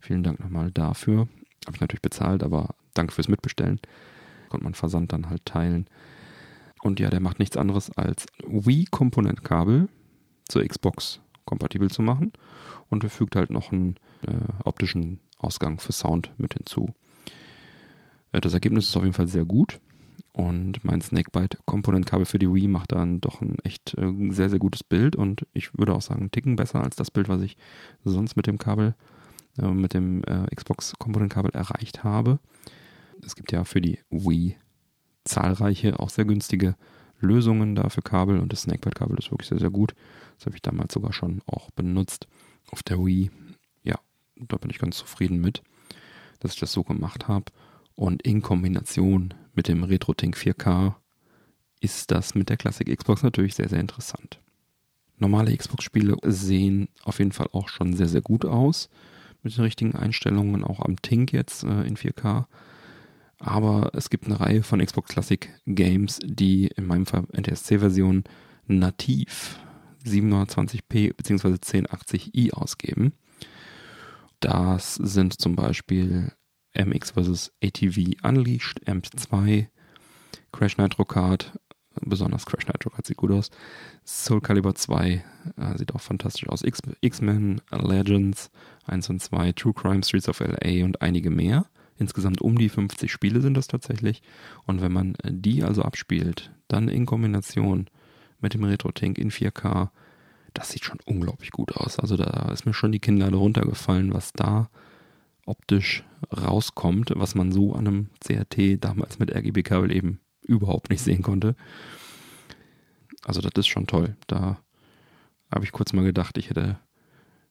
[0.00, 1.28] Vielen Dank nochmal dafür.
[1.66, 3.80] Habe ich natürlich bezahlt, aber danke fürs Mitbestellen.
[4.48, 5.86] Konnte man Versand dann halt teilen.
[6.82, 9.88] Und ja, der macht nichts anderes als Wii-Komponentkabel
[10.48, 12.32] zur Xbox kompatibel zu machen
[12.88, 16.94] und fügt halt noch einen äh, optischen Ausgang für Sound mit hinzu.
[18.32, 19.80] Äh, das Ergebnis ist auf jeden Fall sehr gut
[20.32, 24.84] und mein Snakebite-Komponentkabel für die Wii macht dann doch ein echt äh, sehr, sehr gutes
[24.84, 27.56] Bild und ich würde auch sagen, einen Ticken besser als das Bild, was ich
[28.04, 28.94] sonst mit dem Kabel,
[29.58, 32.38] äh, mit dem äh, Xbox-Komponentkabel erreicht habe.
[33.24, 34.56] Es gibt ja für die Wii
[35.30, 36.74] zahlreiche, auch sehr günstige
[37.20, 39.94] Lösungen da für Kabel und das Snakebite-Kabel ist wirklich sehr, sehr gut.
[40.36, 42.26] Das habe ich damals sogar schon auch benutzt
[42.70, 43.30] auf der Wii.
[43.82, 43.98] Ja,
[44.36, 45.62] da bin ich ganz zufrieden mit,
[46.40, 47.46] dass ich das so gemacht habe.
[47.94, 50.94] Und in Kombination mit dem RetroTink 4K
[51.80, 54.40] ist das mit der Classic Xbox natürlich sehr, sehr interessant.
[55.18, 58.88] Normale Xbox-Spiele sehen auf jeden Fall auch schon sehr, sehr gut aus.
[59.42, 62.46] Mit den richtigen Einstellungen, auch am Tink jetzt äh, in 4K.
[63.40, 68.24] Aber es gibt eine Reihe von Xbox Classic Games, die in meinem Fall NTSC-Version
[68.66, 69.58] nativ
[70.04, 71.54] 720p bzw.
[71.54, 73.14] 1080i ausgeben.
[74.40, 76.32] Das sind zum Beispiel
[76.74, 77.52] MX vs.
[77.62, 79.66] ATV Unleashed, AMP2,
[80.52, 81.58] Crash Nitro Kart,
[82.02, 83.50] besonders Crash Nitro Kart sieht gut aus,
[84.04, 85.24] Soul Calibur 2
[85.56, 88.50] äh, sieht auch fantastisch aus, X-Men, Legends
[88.86, 91.66] 1 und 2, True Crime Streets of LA und einige mehr.
[92.00, 94.22] Insgesamt um die 50 Spiele sind das tatsächlich.
[94.66, 97.88] Und wenn man die also abspielt, dann in Kombination
[98.40, 99.90] mit dem Retro-Tank in 4K,
[100.54, 101.98] das sieht schon unglaublich gut aus.
[101.98, 104.70] Also da ist mir schon die Kinnlade runtergefallen, was da
[105.44, 106.02] optisch
[106.34, 111.54] rauskommt, was man so an einem CRT damals mit RGB-Kabel eben überhaupt nicht sehen konnte.
[113.24, 114.16] Also das ist schon toll.
[114.26, 114.58] Da
[115.52, 116.78] habe ich kurz mal gedacht, ich hätte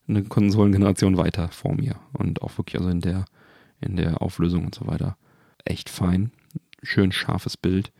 [0.08, 3.26] eine Konsolengeneration weiter vor mir und auch wirklich also in der
[3.82, 5.18] in der Auflösung und so weiter.
[5.66, 6.32] Echt fein.
[6.84, 7.92] Schön scharfes Bild.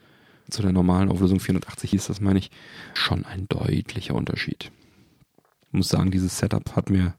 [0.50, 2.50] Zu der normalen Auflösung 480 ist das, meine ich,
[2.94, 4.72] schon ein deutlicher Unterschied.
[5.68, 7.14] Ich muss sagen, dieses Setup hat mir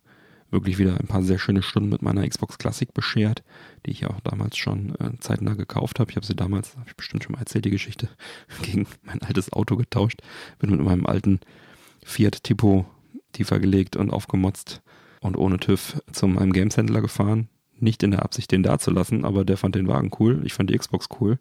[0.51, 3.44] wirklich wieder ein paar sehr schöne Stunden mit meiner Xbox Classic beschert,
[3.87, 6.11] die ich ja auch damals schon äh, zeitnah gekauft habe.
[6.11, 8.09] Ich habe sie damals, habe ich bestimmt schon mal erzählt, die Geschichte,
[8.62, 10.20] gegen mein altes Auto getauscht.
[10.59, 11.40] Bin mit meinem alten
[12.05, 12.87] Fiat Tipo
[13.33, 14.83] tiefer gelegt und aufgemotzt
[15.20, 17.49] und ohne TÜV zu meinem Games-Händler gefahren.
[17.80, 20.42] Nicht in der Absicht, den da zu lassen, aber der fand den Wagen cool.
[20.44, 21.38] Ich fand die Xbox cool.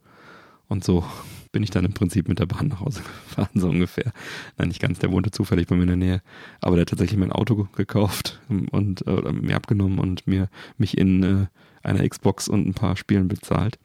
[0.67, 1.03] Und so
[1.51, 4.13] bin ich dann im Prinzip mit der Bahn nach Hause gefahren, so ungefähr.
[4.57, 6.21] Nein, nicht ganz, der wohnte zufällig bei mir in der Nähe.
[6.61, 11.23] Aber der hat tatsächlich mein Auto gekauft und äh, mir abgenommen und mir mich in
[11.23, 11.47] äh,
[11.83, 13.79] einer Xbox und ein paar Spielen bezahlt.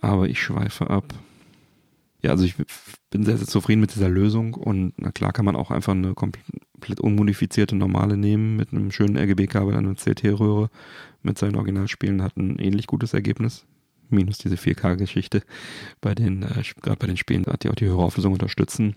[0.00, 1.14] Aber ich schweife ab.
[2.22, 2.54] Ja, also ich
[3.10, 6.14] bin sehr, sehr zufrieden mit dieser Lösung und na klar kann man auch einfach eine
[6.14, 10.70] komplett unmodifizierte normale nehmen mit einem schönen RGB-Kabel an einer CT-Röhre
[11.22, 13.66] mit seinen Originalspielen, hat ein ähnlich gutes Ergebnis
[14.08, 15.42] minus diese 4K-Geschichte
[16.00, 18.96] bei den, äh, gerade bei den Spielen, die auch die höhere Auflösung unterstützen.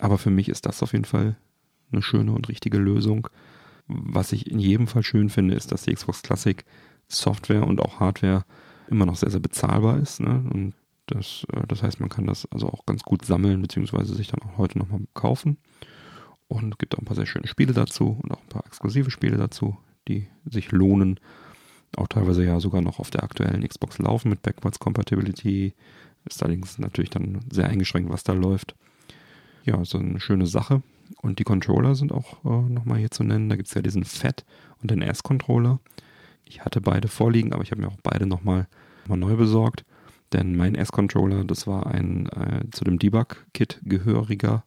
[0.00, 1.36] Aber für mich ist das auf jeden Fall
[1.92, 3.28] eine schöne und richtige Lösung.
[3.86, 6.64] Was ich in jedem Fall schön finde, ist, dass die Xbox Classic
[7.08, 8.44] Software und auch Hardware
[8.88, 10.20] immer noch sehr, sehr bezahlbar ist.
[10.20, 10.44] Ne?
[10.52, 10.74] Und
[11.06, 14.42] das, äh, das heißt, man kann das also auch ganz gut sammeln, beziehungsweise sich dann
[14.42, 15.58] auch heute nochmal kaufen.
[16.48, 19.36] Und gibt auch ein paar sehr schöne Spiele dazu und auch ein paar exklusive Spiele
[19.36, 19.76] dazu,
[20.08, 21.20] die sich lohnen
[21.96, 25.74] auch teilweise ja sogar noch auf der aktuellen Xbox laufen mit Backwards Compatibility.
[26.24, 28.74] Ist allerdings natürlich dann sehr eingeschränkt, was da läuft.
[29.64, 30.82] Ja, so eine schöne Sache.
[31.22, 33.48] Und die Controller sind auch äh, nochmal hier zu nennen.
[33.48, 34.44] Da gibt es ja diesen Fat
[34.80, 35.80] und den S-Controller.
[36.44, 38.68] Ich hatte beide vorliegen, aber ich habe mir auch beide nochmal
[39.08, 39.84] mal neu besorgt.
[40.32, 44.64] Denn mein S-Controller, das war ein äh, zu dem Debug-Kit gehöriger,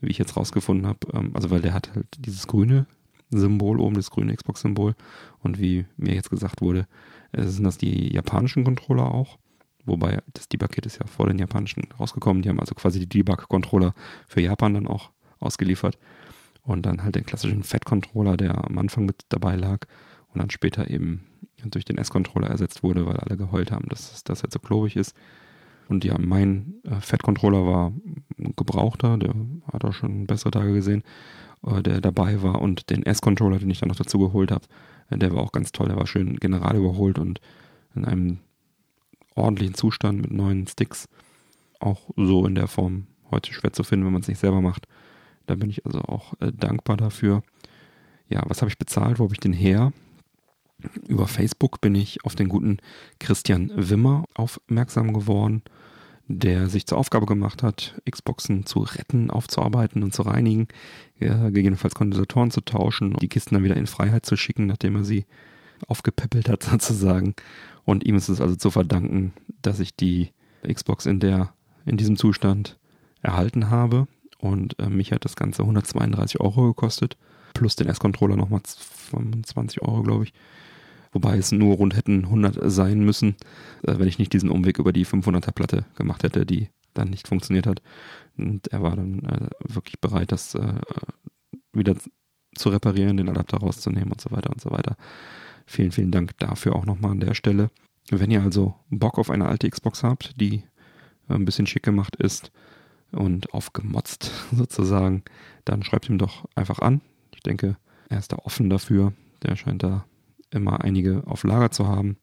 [0.00, 1.06] wie ich jetzt rausgefunden habe.
[1.12, 2.86] Ähm, also weil der hat halt dieses grüne
[3.30, 4.94] Symbol oben, das grüne Xbox-Symbol.
[5.40, 6.86] Und wie mir jetzt gesagt wurde,
[7.32, 9.38] äh, sind das die japanischen Controller auch.
[9.84, 12.42] Wobei das Debug-Kit ist ja vor den japanischen rausgekommen.
[12.42, 13.94] Die haben also quasi die Debug-Controller
[14.26, 15.98] für Japan dann auch ausgeliefert.
[16.62, 19.80] Und dann halt den klassischen Fat-Controller, der am Anfang mit dabei lag
[20.34, 21.24] und dann später eben
[21.64, 25.14] durch den S-Controller ersetzt wurde, weil alle geheult haben, dass das halt so klobig ist.
[25.88, 27.92] Und ja, mein äh, Fat-Controller war
[28.38, 29.34] ein gebrauchter, der
[29.72, 31.02] hat auch schon bessere Tage gesehen.
[31.66, 34.66] Äh, der dabei war und den S-Controller, den ich dann noch dazu geholt habe,
[35.10, 35.88] äh, der war auch ganz toll.
[35.88, 37.40] Der war schön general überholt und
[37.94, 38.38] in einem
[39.34, 41.08] ordentlichen Zustand mit neuen Sticks.
[41.80, 44.86] Auch so in der Form heute schwer zu finden, wenn man es nicht selber macht.
[45.46, 47.42] Da bin ich also auch äh, dankbar dafür.
[48.28, 49.18] Ja, was habe ich bezahlt?
[49.18, 49.92] Wo habe ich den her?
[51.08, 52.78] Über Facebook bin ich auf den guten
[53.18, 55.62] Christian Wimmer aufmerksam geworden
[56.26, 60.68] der sich zur Aufgabe gemacht hat, Xboxen zu retten, aufzuarbeiten und zu reinigen,
[61.18, 65.04] ja, gegebenenfalls Kondensatoren zu tauschen, die Kisten dann wieder in Freiheit zu schicken, nachdem er
[65.04, 65.26] sie
[65.86, 67.34] aufgepäppelt hat sozusagen.
[67.84, 70.30] Und ihm ist es also zu verdanken, dass ich die
[70.66, 71.52] Xbox in der,
[71.84, 72.78] in diesem Zustand
[73.20, 74.06] erhalten habe.
[74.38, 77.18] Und äh, mich hat das Ganze 132 Euro gekostet,
[77.52, 80.32] plus den S-Controller nochmal 25 Euro, glaube ich
[81.14, 83.36] wobei es nur rund hätten 100 sein müssen,
[83.82, 87.28] äh, wenn ich nicht diesen Umweg über die 500er Platte gemacht hätte, die dann nicht
[87.28, 87.80] funktioniert hat.
[88.36, 90.74] Und er war dann äh, wirklich bereit, das äh,
[91.72, 91.96] wieder
[92.54, 94.96] zu reparieren, den Adapter rauszunehmen und so weiter und so weiter.
[95.66, 97.70] Vielen, vielen Dank dafür auch nochmal an der Stelle.
[98.10, 100.64] Wenn ihr also Bock auf eine alte Xbox habt, die
[101.28, 102.50] äh, ein bisschen schick gemacht ist
[103.12, 105.22] und aufgemotzt sozusagen,
[105.64, 107.00] dann schreibt ihm doch einfach an.
[107.34, 107.76] Ich denke,
[108.08, 109.12] er ist da offen dafür.
[109.42, 110.04] Der scheint da
[110.54, 112.16] immer einige auf Lager zu haben.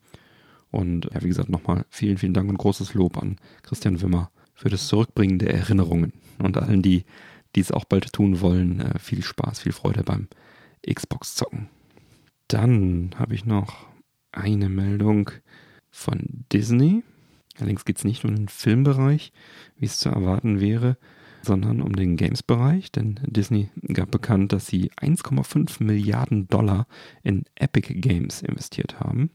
[0.71, 4.69] Und ja, wie gesagt, nochmal vielen, vielen Dank und großes Lob an Christian Wimmer für
[4.69, 6.13] das Zurückbringen der Erinnerungen.
[6.39, 7.03] Und allen, die
[7.55, 10.27] dies auch bald tun wollen, äh, viel Spaß, viel Freude beim
[10.89, 11.67] Xbox-Zocken.
[12.47, 13.87] Dann habe ich noch
[14.31, 15.31] eine Meldung
[15.89, 17.03] von Disney.
[17.57, 19.33] Allerdings geht es nicht um den Filmbereich,
[19.77, 20.97] wie es zu erwarten wäre,
[21.41, 26.87] sondern um den Games-Bereich, denn Disney gab bekannt, dass sie 1,5 Milliarden Dollar
[27.23, 29.31] in Epic Games investiert haben,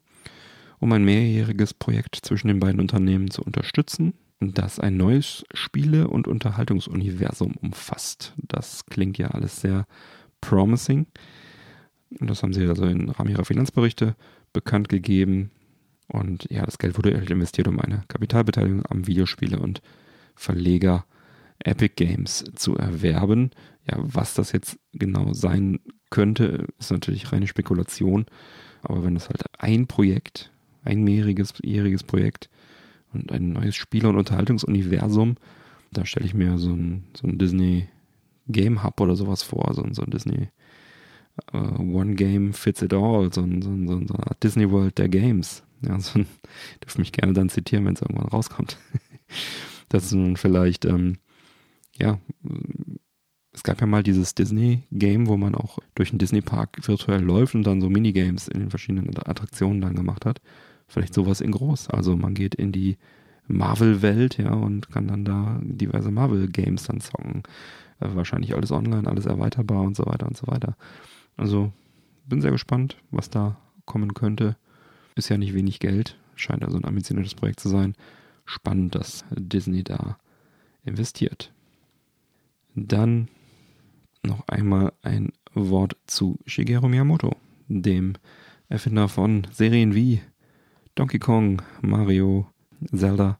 [0.78, 6.28] um ein mehrjähriges Projekt zwischen den beiden Unternehmen zu unterstützen, das ein neues Spiele- und
[6.28, 8.34] Unterhaltungsuniversum umfasst.
[8.36, 9.86] Das klingt ja alles sehr
[10.40, 11.06] promising.
[12.10, 14.14] Das haben sie also im Rahmen ihrer Finanzberichte
[14.52, 15.50] bekannt gegeben.
[16.08, 19.82] Und ja, das Geld wurde investiert, um eine Kapitalbeteiligung am Videospiele- und
[20.36, 21.04] Verleger
[21.64, 23.50] Epic Games zu erwerben.
[23.90, 28.26] Ja, was das jetzt genau sein könnte, ist natürlich reine Spekulation.
[28.82, 30.50] Aber wenn das halt ein Projekt,
[30.84, 32.48] ein mehrjähriges jähriges Projekt
[33.12, 35.36] und ein neues Spiel- und Unterhaltungsuniversum,
[35.92, 37.88] da stelle ich mir so ein, so ein Disney
[38.48, 40.48] Game Hub oder sowas vor, so ein, so ein Disney
[41.52, 44.70] uh, One Game Fits It All, so ein, so ein, so ein, so Art Disney
[44.70, 45.62] World der Games.
[45.82, 46.26] Ja, so ein,
[46.84, 48.78] dürft mich gerne dann zitieren, wenn es irgendwann rauskommt.
[49.88, 51.18] das ist nun vielleicht ähm,
[51.98, 52.18] ja,
[53.52, 57.62] Es gab ja mal dieses Disney-Game, wo man auch durch den Disney-Park virtuell läuft und
[57.64, 60.42] dann so Minigames in den verschiedenen Attraktionen dann gemacht hat.
[60.88, 61.88] Vielleicht sowas in groß.
[61.88, 62.98] Also man geht in die
[63.48, 67.44] Marvel-Welt, ja, und kann dann da diverse Marvel-Games dann zocken.
[68.00, 70.76] Äh, wahrscheinlich alles online, alles erweiterbar und so weiter und so weiter.
[71.36, 71.72] Also
[72.26, 73.56] bin sehr gespannt, was da
[73.86, 74.56] kommen könnte.
[75.14, 77.94] Ist ja nicht wenig Geld, scheint also ein ambitioniertes Projekt zu sein.
[78.44, 80.18] Spannend, dass Disney da
[80.84, 81.52] investiert.
[82.76, 83.28] Dann
[84.22, 87.34] noch einmal ein Wort zu Shigeru Miyamoto,
[87.68, 88.12] dem
[88.68, 90.20] Erfinder von Serien wie
[90.94, 92.46] Donkey Kong, Mario,
[92.94, 93.38] Zelda,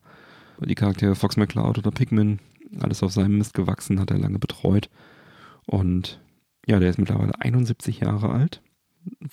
[0.64, 2.38] die Charaktere Fox McCloud oder Pikmin,
[2.80, 4.88] alles auf seinem Mist gewachsen, hat er lange betreut.
[5.66, 6.18] Und
[6.66, 8.62] ja, der ist mittlerweile 71 Jahre alt.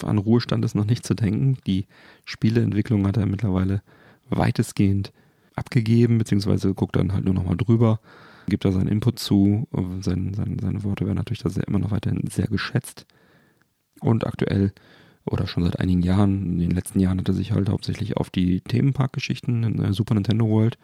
[0.02, 1.58] An Ruhestand ist noch nicht zu denken.
[1.66, 1.88] Die
[2.26, 3.82] Spieleentwicklung hat er mittlerweile
[4.30, 5.14] weitestgehend
[5.56, 8.00] abgegeben, beziehungsweise guckt dann halt nur nochmal drüber,
[8.48, 9.68] gibt da seinen Input zu.
[10.02, 13.06] Sein, sein, seine Worte werden natürlich da sehr, immer noch weiterhin sehr geschätzt.
[14.02, 14.74] Und aktuell
[15.26, 18.30] oder schon seit einigen Jahren, in den letzten Jahren hat er sich halt hauptsächlich auf
[18.30, 20.78] die Themenparkgeschichten in der Super Nintendo World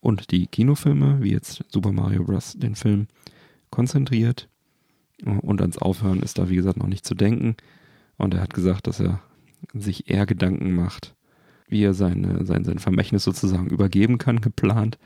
[0.00, 3.08] und die Kinofilme, wie jetzt Super Mario Bros., den Film,
[3.70, 4.48] konzentriert.
[5.24, 7.56] Und ans Aufhören ist da, wie gesagt, noch nicht zu denken.
[8.16, 9.20] Und er hat gesagt, dass er
[9.74, 11.14] sich eher Gedanken macht,
[11.68, 14.98] wie er seine, sein, sein Vermächtnis sozusagen übergeben kann, geplant.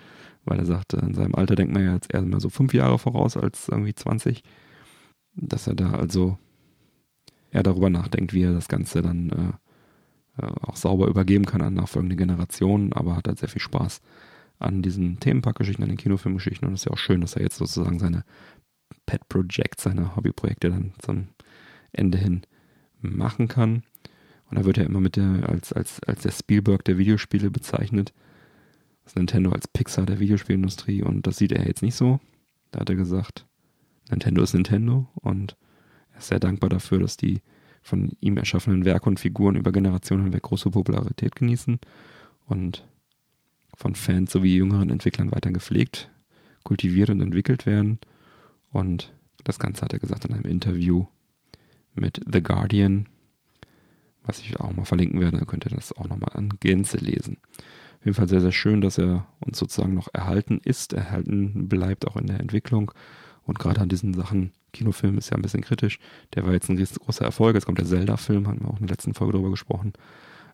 [0.44, 2.98] Weil er sagte, in seinem Alter denkt man ja jetzt eher mal so fünf Jahre
[2.98, 4.42] voraus als irgendwie 20.
[5.34, 6.38] Dass er da also
[7.50, 11.74] er darüber nachdenkt, wie er das Ganze dann äh, äh, auch sauber übergeben kann an
[11.74, 14.00] nachfolgende Generationen, aber hat halt sehr viel Spaß
[14.58, 17.56] an diesen Themenparkgeschichten, an den Kinofilmgeschichten und es ist ja auch schön, dass er jetzt
[17.56, 18.24] sozusagen seine
[19.06, 21.28] Pet Projects, seine Hobbyprojekte dann zum
[21.92, 22.42] Ende hin
[23.00, 23.82] machen kann.
[24.50, 28.12] Und da wird er immer mit der, als, als, als der Spielberg der Videospiele bezeichnet.
[29.04, 32.20] Das Nintendo als Pixar der Videospielindustrie und das sieht er jetzt nicht so.
[32.72, 33.46] Da hat er gesagt,
[34.10, 35.56] Nintendo ist Nintendo und
[36.18, 37.40] ist sehr dankbar dafür, dass die
[37.80, 41.78] von ihm erschaffenen Werke und Figuren über Generationen hinweg große Popularität genießen
[42.46, 42.86] und
[43.74, 46.10] von Fans sowie jüngeren Entwicklern weiter gepflegt,
[46.64, 47.98] kultiviert und entwickelt werden.
[48.70, 51.06] Und das Ganze hat er gesagt in einem Interview
[51.94, 53.08] mit The Guardian,
[54.30, 57.38] was ich auch mal verlinken werde, dann könnt ihr das auch nochmal an Gänze lesen.
[57.98, 62.06] Auf jeden Fall sehr, sehr schön, dass er uns sozusagen noch erhalten ist, erhalten bleibt
[62.06, 62.92] auch in der Entwicklung
[63.42, 65.98] und gerade an diesen Sachen Kinofilm ist ja ein bisschen kritisch.
[66.34, 67.56] Der war jetzt ein großer Erfolg.
[67.56, 69.92] Jetzt kommt der Zelda-Film, haben wir auch in der letzten Folge drüber gesprochen.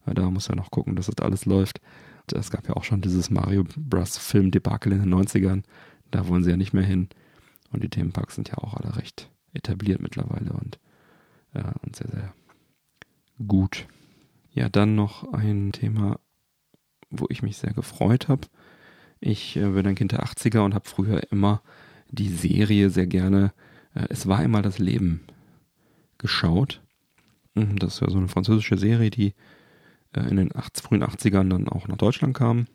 [0.06, 1.80] Äh, da muss er noch gucken, dass das alles läuft.
[2.32, 4.16] Es gab ja auch schon dieses Mario Bros.
[4.16, 5.62] Film-Debakel in den 90ern.
[6.10, 7.08] Da wollen sie ja nicht mehr hin.
[7.70, 10.78] Und die Themenparks sind ja auch alle recht etabliert mittlerweile und,
[11.52, 12.32] äh, und sehr, sehr
[13.46, 13.86] gut.
[14.52, 16.18] Ja, dann noch ein Thema,
[17.10, 18.48] wo ich mich sehr gefreut habe.
[19.20, 21.62] Ich äh, bin ein Kind der 80er und habe früher immer
[22.10, 23.52] die Serie sehr gerne
[23.96, 25.22] äh, es war einmal das Leben
[26.18, 26.82] geschaut.
[27.54, 29.34] Mhm, das ist ja so eine französische Serie, die
[30.14, 32.66] äh, in den 80, frühen 80ern dann auch nach Deutschland kam.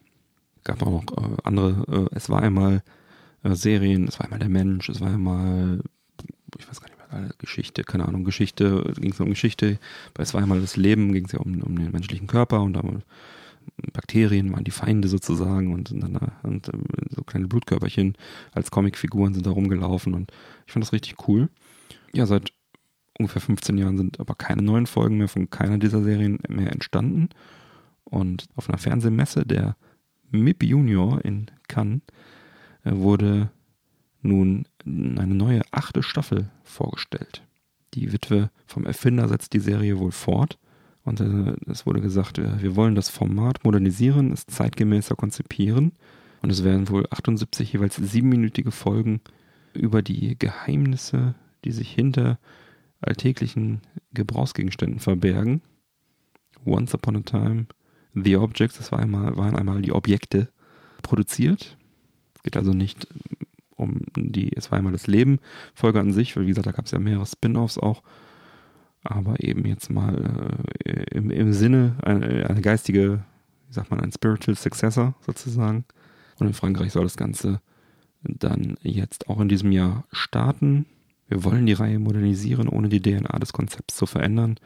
[0.63, 2.83] Gab auch noch andere, es war einmal
[3.43, 5.81] Serien, es war einmal der Mensch, es war einmal,
[6.59, 7.00] ich weiß gar nicht mehr,
[7.37, 9.79] Geschichte, keine Ahnung, Geschichte, ging es um Geschichte,
[10.13, 13.03] bei einmal das Leben, ging es ja um, um den menschlichen Körper und dann
[13.93, 16.71] Bakterien waren die Feinde sozusagen und, dann, und äh,
[17.09, 18.15] so kleine Blutkörperchen
[18.53, 20.31] als Comicfiguren sind da rumgelaufen und
[20.65, 21.49] ich fand das richtig cool.
[22.13, 22.51] Ja, seit
[23.17, 27.29] ungefähr 15 Jahren sind aber keine neuen Folgen mehr von keiner dieser Serien mehr entstanden.
[28.03, 29.75] Und auf einer Fernsehmesse der
[30.31, 32.01] MIP Junior in Cannes
[32.83, 33.51] äh, wurde
[34.21, 37.43] nun eine neue achte Staffel vorgestellt.
[37.93, 40.57] Die Witwe vom Erfinder setzt die Serie wohl fort
[41.03, 45.93] und äh, es wurde gesagt, wir wollen das Format modernisieren, es zeitgemäßer konzipieren.
[46.41, 49.21] Und es werden wohl 78 jeweils siebenminütige Folgen
[49.73, 52.39] über die Geheimnisse, die sich hinter
[52.99, 53.81] alltäglichen
[54.13, 55.61] Gebrauchsgegenständen verbergen.
[56.65, 57.67] Once upon a time,
[58.13, 60.49] The Objects, das war einmal, waren einmal die Objekte
[61.01, 61.77] produziert.
[62.35, 63.07] Es geht also nicht
[63.81, 65.39] um die, es war einmal das Leben,
[65.73, 68.01] Folge an sich, weil wie gesagt, da gab es ja mehrere Spin-offs auch
[69.03, 73.23] aber eben jetzt mal äh, im, im Sinne eine, eine geistige,
[73.67, 75.85] wie sagt man, ein Spiritual Successor sozusagen.
[76.39, 77.61] Und in Frankreich soll das Ganze
[78.23, 80.85] dann jetzt auch in diesem Jahr starten.
[81.27, 84.57] Wir wollen die Reihe modernisieren, ohne die DNA des Konzepts zu verändern.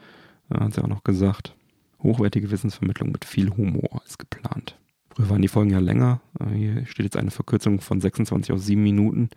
[0.48, 1.54] Da hat sie auch noch gesagt.
[2.02, 4.78] Hochwertige Wissensvermittlung mit viel Humor ist geplant.
[5.16, 6.20] Früher waren die Folgen ja länger.
[6.38, 9.30] Äh, hier steht jetzt eine Verkürzung von 26 auf 7 Minuten.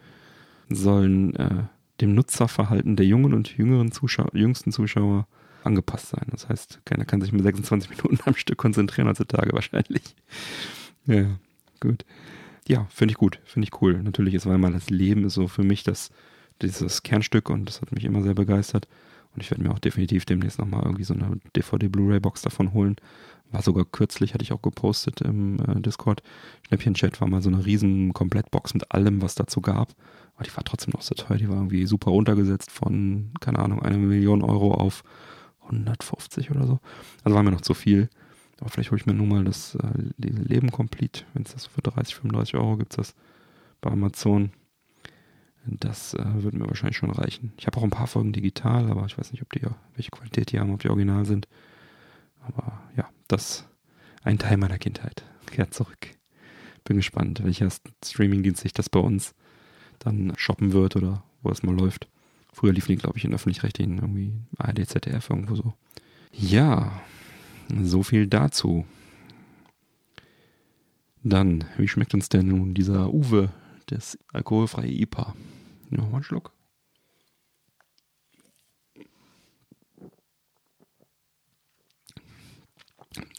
[0.69, 1.63] Sollen äh,
[2.01, 5.25] dem Nutzerverhalten der jungen und jüngeren Zuschauer, jüngsten Zuschauer
[5.63, 6.27] angepasst sein.
[6.31, 10.03] Das heißt, keiner kann sich mit 26 Minuten am Stück konzentrieren heutzutage wahrscheinlich.
[11.05, 11.25] Ja,
[11.79, 12.05] gut.
[12.67, 14.03] Ja, finde ich gut, finde ich cool.
[14.03, 16.11] Natürlich ist Weimar das Leben ist so für mich das
[16.61, 18.87] dieses Kernstück und das hat mich immer sehr begeistert.
[19.39, 22.97] Und ich werde mir auch definitiv demnächst nochmal irgendwie so eine DVD-Blu-ray-Box davon holen.
[23.51, 26.21] War sogar kürzlich, hatte ich auch gepostet im äh, Discord.
[26.67, 29.95] Schnäppchen-Chat war mal so eine riesen Komplettbox mit allem, was dazu gab.
[30.35, 31.37] Aber die war trotzdem noch so teuer.
[31.37, 35.05] Die war irgendwie super runtergesetzt von, keine Ahnung, eine Million Euro auf
[35.61, 36.79] 150 oder so.
[37.23, 38.09] Also war mir noch zu viel.
[38.59, 39.87] Aber vielleicht hole ich mir nur mal das äh,
[40.17, 41.23] Leben Complete.
[41.33, 43.15] Wenn es das für 30, 35 Euro gibt, das
[43.79, 44.51] bei Amazon.
[45.65, 47.53] Das äh, würde mir wahrscheinlich schon reichen.
[47.57, 49.61] Ich habe auch ein paar Folgen digital, aber ich weiß nicht, ob die,
[49.95, 51.47] welche Qualität die haben, ob die original sind.
[52.41, 53.67] Aber ja, das
[54.23, 55.23] ein Teil meiner Kindheit.
[55.47, 56.15] Kehrt zurück.
[56.83, 57.69] Bin gespannt, welcher
[58.03, 59.33] Streamingdienst sich das bei uns
[59.99, 62.07] dann shoppen wird oder wo es mal läuft.
[62.53, 65.73] Früher liefen die, glaube ich, in öffentlich-rechtlichen, irgendwie ARD, ZDF, irgendwo so.
[66.31, 67.01] Ja,
[67.83, 68.85] so viel dazu.
[71.23, 73.51] Dann, wie schmeckt uns denn nun dieser Uwe,
[73.91, 75.35] das alkoholfreie IPA?
[75.89, 76.53] Nochmal einen Schluck.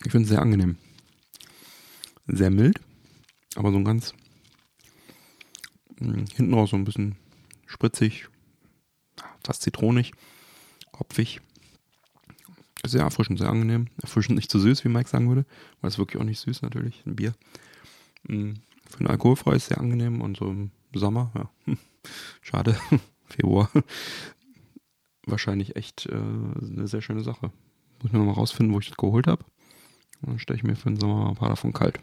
[0.05, 0.77] Ich finde es sehr angenehm.
[2.27, 2.81] Sehr mild,
[3.55, 4.15] aber so ein ganz
[5.99, 7.17] hm, hinten raus so ein bisschen
[7.67, 8.29] spritzig,
[9.45, 10.13] fast zitronig,
[10.99, 11.41] hopfig.
[12.85, 13.89] Sehr erfrischend, sehr angenehm.
[14.01, 15.45] Erfrischend nicht zu süß, wie Mike sagen würde,
[15.81, 17.35] weil es wirklich auch nicht süß natürlich, ein Bier.
[18.27, 18.55] Hm,
[18.91, 21.77] für ein alkoholfrei ist sehr angenehm und so im Sommer, ja,
[22.43, 22.77] schade,
[23.27, 23.71] Februar,
[25.27, 27.53] wahrscheinlich echt äh, eine sehr schöne Sache.
[28.01, 29.45] Muss ich mir nochmal rausfinden, wo ich das geholt habe.
[30.23, 32.01] Dann stelle ich mir für den Sommer ein paar davon kalt.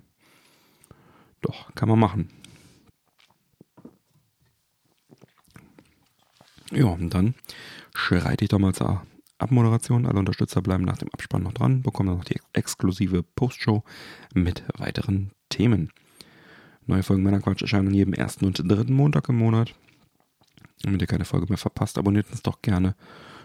[1.42, 2.30] Doch, kann man machen.
[6.72, 7.36] Ja, und dann
[7.96, 9.02] schreite ich doch mal zur
[9.38, 10.06] Abmoderation.
[10.06, 13.84] Alle Unterstützer bleiben nach dem Abspann noch dran, bekommen dann noch die exklusive Postshow
[14.34, 15.92] mit weiteren Themen.
[16.88, 19.76] Neue Folgen meiner Quatsch erscheinen jeden ersten und dritten Montag im Monat.
[20.84, 22.96] Damit ihr keine Folge mehr verpasst, abonniert uns doch gerne.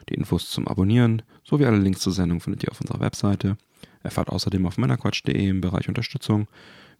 [0.08, 3.56] Die Infos zum Abonnieren sowie alle Links zur Sendung findet ihr auf unserer Webseite.
[4.04, 6.46] Erfahrt außerdem auf männerquatsch.de im Bereich Unterstützung,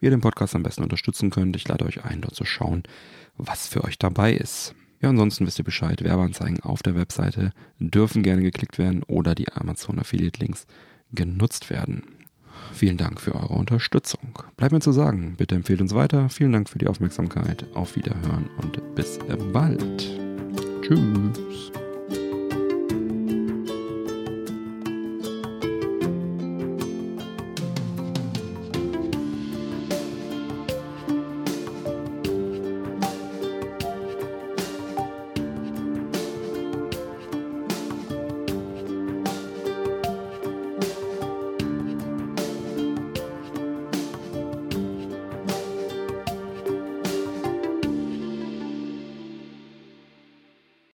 [0.01, 1.55] wie ihr den Podcast am besten unterstützen könnt.
[1.55, 2.83] Ich lade euch ein, dort zu schauen,
[3.37, 4.75] was für euch dabei ist.
[5.01, 6.03] Ja, ansonsten wisst ihr Bescheid.
[6.03, 10.67] Werbeanzeigen auf der Webseite dürfen gerne geklickt werden oder die Amazon Affiliate Links
[11.13, 12.03] genutzt werden.
[12.73, 14.39] Vielen Dank für eure Unterstützung.
[14.57, 16.29] Bleibt mir zu sagen, bitte empfehlt uns weiter.
[16.29, 17.67] Vielen Dank für die Aufmerksamkeit.
[17.75, 19.19] Auf Wiederhören und bis
[19.53, 20.09] bald.
[20.83, 21.73] Tschüss.